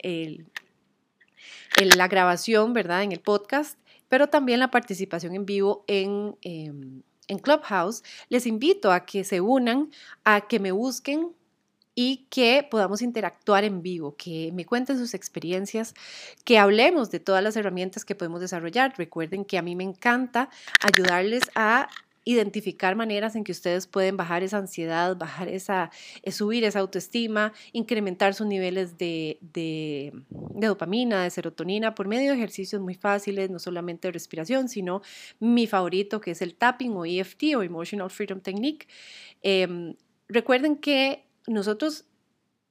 la 1.96 2.08
grabación, 2.08 2.72
¿verdad? 2.72 3.02
En 3.02 3.12
el 3.12 3.20
podcast, 3.20 3.78
pero 4.08 4.28
también 4.28 4.60
la 4.60 4.70
participación 4.70 5.34
en 5.34 5.46
vivo 5.46 5.84
en... 5.86 6.36
Em, 6.42 7.02
en 7.28 7.38
Clubhouse, 7.38 8.02
les 8.28 8.46
invito 8.46 8.92
a 8.92 9.04
que 9.04 9.24
se 9.24 9.40
unan, 9.40 9.90
a 10.24 10.42
que 10.42 10.58
me 10.58 10.72
busquen 10.72 11.32
y 11.94 12.26
que 12.30 12.66
podamos 12.70 13.02
interactuar 13.02 13.64
en 13.64 13.82
vivo, 13.82 14.16
que 14.16 14.50
me 14.52 14.64
cuenten 14.64 14.98
sus 14.98 15.14
experiencias, 15.14 15.94
que 16.44 16.58
hablemos 16.58 17.10
de 17.10 17.20
todas 17.20 17.42
las 17.42 17.56
herramientas 17.56 18.04
que 18.04 18.14
podemos 18.14 18.40
desarrollar. 18.40 18.94
Recuerden 18.96 19.44
que 19.44 19.58
a 19.58 19.62
mí 19.62 19.76
me 19.76 19.84
encanta 19.84 20.48
ayudarles 20.80 21.42
a 21.54 21.88
identificar 22.24 22.94
maneras 22.96 23.36
en 23.36 23.44
que 23.44 23.52
ustedes 23.52 23.86
pueden 23.86 24.16
bajar 24.16 24.42
esa 24.42 24.58
ansiedad, 24.58 25.16
bajar 25.16 25.48
esa, 25.48 25.90
eh, 26.22 26.32
subir 26.32 26.64
esa 26.64 26.80
autoestima, 26.80 27.52
incrementar 27.72 28.34
sus 28.34 28.46
niveles 28.46 28.96
de, 28.98 29.38
dopamina, 30.30 31.24
de 31.24 31.30
serotonina, 31.30 31.94
por 31.94 32.08
medio 32.08 32.30
de 32.30 32.36
ejercicios 32.36 32.80
muy 32.80 32.94
fáciles, 32.94 33.50
no 33.50 33.58
solamente 33.58 34.08
de 34.08 34.12
respiración, 34.12 34.68
sino 34.68 35.02
mi 35.40 35.66
favorito 35.66 36.20
que 36.20 36.32
es 36.32 36.42
el 36.42 36.54
tapping 36.54 36.92
o 36.92 37.04
EFT 37.04 37.56
o 37.56 37.62
Emotional 37.62 38.10
Freedom 38.10 38.40
Technique. 38.40 38.86
Em, 39.42 39.94
recuerden 40.28 40.76
que 40.76 41.24
nosotros 41.46 42.04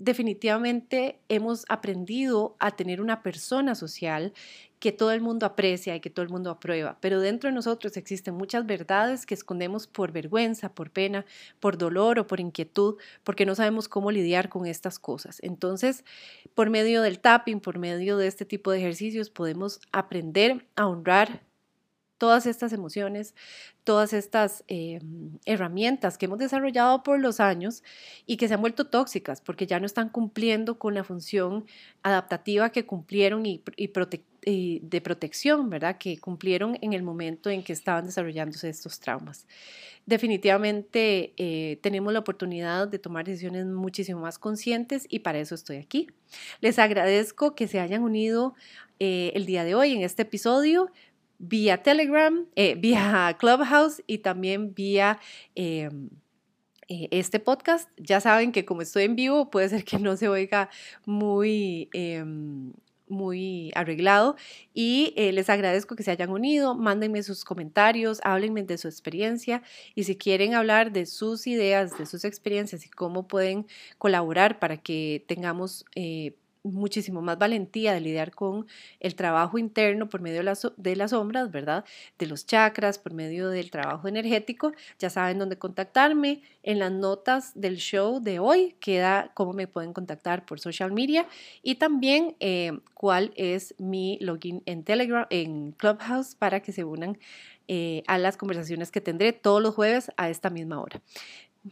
definitivamente 0.02 1.20
hemos 1.30 1.66
aprendido 1.70 2.56
a 2.60 2.72
tener 2.72 3.02
una 3.02 3.22
persona 3.22 3.76
social 3.76 4.34
que 4.80 4.92
todo 4.92 5.12
el 5.12 5.22
mundo 5.22 5.46
aprecia 5.46 5.96
y 5.96 6.00
que 6.00 6.10
todo 6.10 6.24
el 6.24 6.32
mundo 6.32 6.50
aprueba, 6.50 6.98
pero 7.02 7.20
dentro 7.20 7.50
de 7.50 7.54
nosotros 7.54 7.98
existen 7.98 8.34
muchas 8.34 8.66
verdades 8.66 9.28
que 9.28 9.36
escondemos 9.36 9.86
por 9.86 10.12
vergüenza, 10.12 10.74
por 10.74 10.90
pena, 10.90 11.24
por 11.60 11.78
dolor 11.78 12.18
o 12.18 12.26
por 12.26 12.40
inquietud, 12.40 12.98
porque 13.24 13.46
no 13.46 13.54
sabemos 13.54 13.88
cómo 13.88 14.10
lidiar 14.10 14.50
con 14.50 14.66
estas 14.66 14.98
cosas. 14.98 15.38
Entonces, 15.44 16.04
por 16.56 16.72
medio 16.72 17.04
del 17.04 17.20
tapping, 17.20 17.60
por 17.60 17.78
medio 17.78 18.18
de 18.18 18.26
este 18.26 18.44
tipo 18.44 18.72
de 18.72 18.80
ejercicios, 18.80 19.30
podemos 19.30 19.82
aprender 19.92 20.66
a 20.76 20.88
honrar 20.88 21.44
todas 22.22 22.46
estas 22.46 22.72
emociones, 22.72 23.34
todas 23.84 24.14
estas 24.14 24.64
eh, 24.68 25.00
herramientas 25.48 26.20
que 26.20 26.28
hemos 26.28 26.38
desarrollado 26.38 27.02
por 27.02 27.20
los 27.20 27.40
años 27.40 27.82
y 28.28 28.38
que 28.38 28.48
se 28.48 28.54
han 28.54 28.62
vuelto 28.62 28.86
tóxicas 28.86 29.42
porque 29.42 29.66
ya 29.66 29.80
no 29.80 29.88
están 29.88 30.10
cumpliendo 30.10 30.78
con 30.78 30.94
la 30.94 31.04
función 31.04 31.66
adaptativa 32.04 32.70
que 32.70 32.86
cumplieron 32.86 33.48
y, 33.48 33.64
de 34.44 35.02
protección, 35.02 35.72
¿verdad? 35.72 35.98
Que 35.98 36.20
cumplieron 36.20 36.78
en 36.82 36.94
el 36.94 37.02
momento 37.02 37.50
en 37.50 37.64
que 37.64 37.74
estaban 37.74 38.06
desarrollándose 38.06 38.70
estos 38.70 39.00
traumas. 39.00 39.48
Definitivamente 40.06 41.34
eh, 41.38 41.80
tenemos 41.82 42.14
la 42.14 42.20
oportunidad 42.20 42.88
de 42.88 43.00
tomar 43.00 43.26
decisiones 43.26 43.66
muchísimo 43.66 44.20
más 44.20 44.38
conscientes 44.38 45.08
y 45.10 45.20
para 45.20 45.40
eso 45.40 45.56
estoy 45.56 45.78
aquí. 45.78 46.08
Les 46.60 46.78
agradezco 46.78 47.56
que 47.56 47.68
se 47.68 47.80
hayan 47.80 48.04
unido 48.04 48.54
eh, 49.00 49.32
el 49.34 49.48
día 49.48 49.64
de 49.64 49.74
hoy 49.74 49.94
en 49.94 50.04
este 50.04 50.22
episodio 50.22 50.92
vía 51.42 51.82
Telegram, 51.82 52.46
eh, 52.56 52.76
vía 52.76 53.36
Clubhouse 53.40 54.04
y 54.08 54.20
también 54.20 54.74
vía 54.74 55.20
em, 55.56 56.10
eh, 56.88 57.08
este 57.12 57.40
podcast. 57.40 57.90
Ya 57.98 58.22
saben 58.22 58.52
que 58.52 58.64
como 58.64 58.82
estoy 58.84 59.04
en 59.04 59.16
vivo 59.16 59.50
puede 59.50 59.70
ser 59.70 59.84
que 59.84 60.00
no 60.00 60.16
se 60.16 60.30
oiga 60.30 60.70
muy... 61.06 61.90
Em, 61.94 62.72
muy 63.12 63.72
arreglado. 63.76 64.38
Y 64.74 65.14
eh, 65.18 65.34
les 65.34 65.50
agradezco 65.50 65.98
que 65.98 66.04
se 66.04 66.12
hayan 66.12 66.30
unido, 66.30 66.76
mándenme 66.76 67.22
sus 67.24 67.44
comentarios, 67.44 68.22
háblenme 68.24 68.64
de 68.64 68.78
su 68.78 68.88
experiencia. 68.88 69.62
Y 69.96 70.06
si 70.06 70.16
quieren 70.16 70.54
hablar 70.54 70.94
de 70.94 71.06
sus 71.06 71.46
ideas, 71.46 71.98
de 71.98 72.06
sus 72.06 72.24
experiencias 72.24 72.86
y 72.86 72.90
cómo 72.90 73.28
pueden 73.28 73.68
colaborar 73.98 74.60
para 74.60 74.78
que 74.78 75.26
tengamos 75.28 75.84
muchísimo 76.64 77.22
más 77.22 77.38
valentía 77.38 77.94
de 77.94 78.02
lidiar 78.02 78.32
con 78.32 78.68
el 79.00 79.16
trabajo 79.16 79.58
interno 79.58 80.10
por 80.10 80.22
medio 80.22 80.38
de 80.78 80.96
las, 80.96 81.12
sombras, 81.12 81.52
¿verdad? 81.52 81.86
De 82.18 82.28
los 82.28 82.46
chakras, 82.46 83.00
por 83.00 83.14
medio 83.14 83.50
del 83.50 83.72
trabajo 83.72 84.08
energético. 84.08 84.72
Ya 85.00 85.10
saben 85.10 85.40
dónde 85.40 85.58
contactarme. 85.58 86.42
En 86.64 86.80
las 86.80 86.92
notas 86.92 87.60
del 87.60 87.78
show 87.78 88.20
de 88.22 88.40
hoy 88.40 88.76
queda 88.80 89.32
cómo 89.34 89.54
me 89.54 89.68
pueden 89.68 89.94
contactar 89.94 90.46
por 90.46 90.60
social 90.60 90.92
media 90.92 91.26
y 91.64 91.76
también 91.76 92.36
eh, 92.40 92.72
cuál 92.94 93.34
es 93.36 93.74
mi 93.80 94.20
login 94.22 94.62
en 94.68 94.84
Telegram, 94.84 95.26
en 95.32 95.72
Clubhouse, 95.72 96.36
para 96.36 96.60
que 96.60 96.72
se 96.72 96.84
unan 96.84 97.18
eh, 97.68 98.04
a 98.06 98.18
las 98.18 98.38
conversaciones 98.38 98.92
que 98.92 99.02
tendré 99.02 99.34
todos 99.34 99.62
los 99.62 99.74
jueves 99.74 100.12
a 100.18 100.30
esta 100.30 100.50
misma 100.50 100.82
hora 100.82 101.02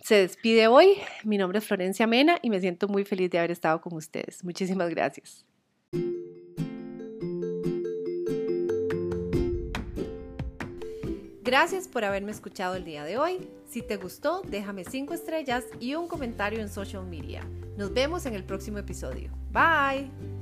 se 0.04 0.15
despide 0.15 0.67
hoy. 0.67 0.97
Mi 1.23 1.38
nombre 1.38 1.60
es 1.60 1.65
Florencia 1.65 2.08
Mena 2.08 2.38
y 2.41 2.49
me 2.49 2.60
siento 2.60 2.88
muy 2.88 3.06
feliz 3.06 3.30
de 3.30 3.39
haber 3.39 3.52
estado 3.52 3.82
con 3.82 3.93
ustedes. 3.95 4.43
Muchísimas 4.43 4.89
gracias. 4.89 5.45
Gracias 11.49 11.88
por 11.88 12.06
haberme 12.06 12.32
escuchado 12.32 12.75
el 12.75 12.86
día 12.86 13.04
de 13.04 13.17
hoy. 13.17 13.49
Si 13.67 13.82
te 13.82 13.97
gustó, 13.97 14.43
déjame 14.47 14.84
5 14.84 15.15
estrellas 15.15 15.65
y 15.80 15.95
un 15.95 16.08
comentario 16.08 16.60
en 16.60 16.69
social 16.69 17.08
media. 17.08 17.43
Nos 17.75 17.91
vemos 17.91 18.28
en 18.28 18.36
el 18.36 18.43
próximo 18.43 18.78
episodio. 18.78 19.32
Bye. 19.52 20.38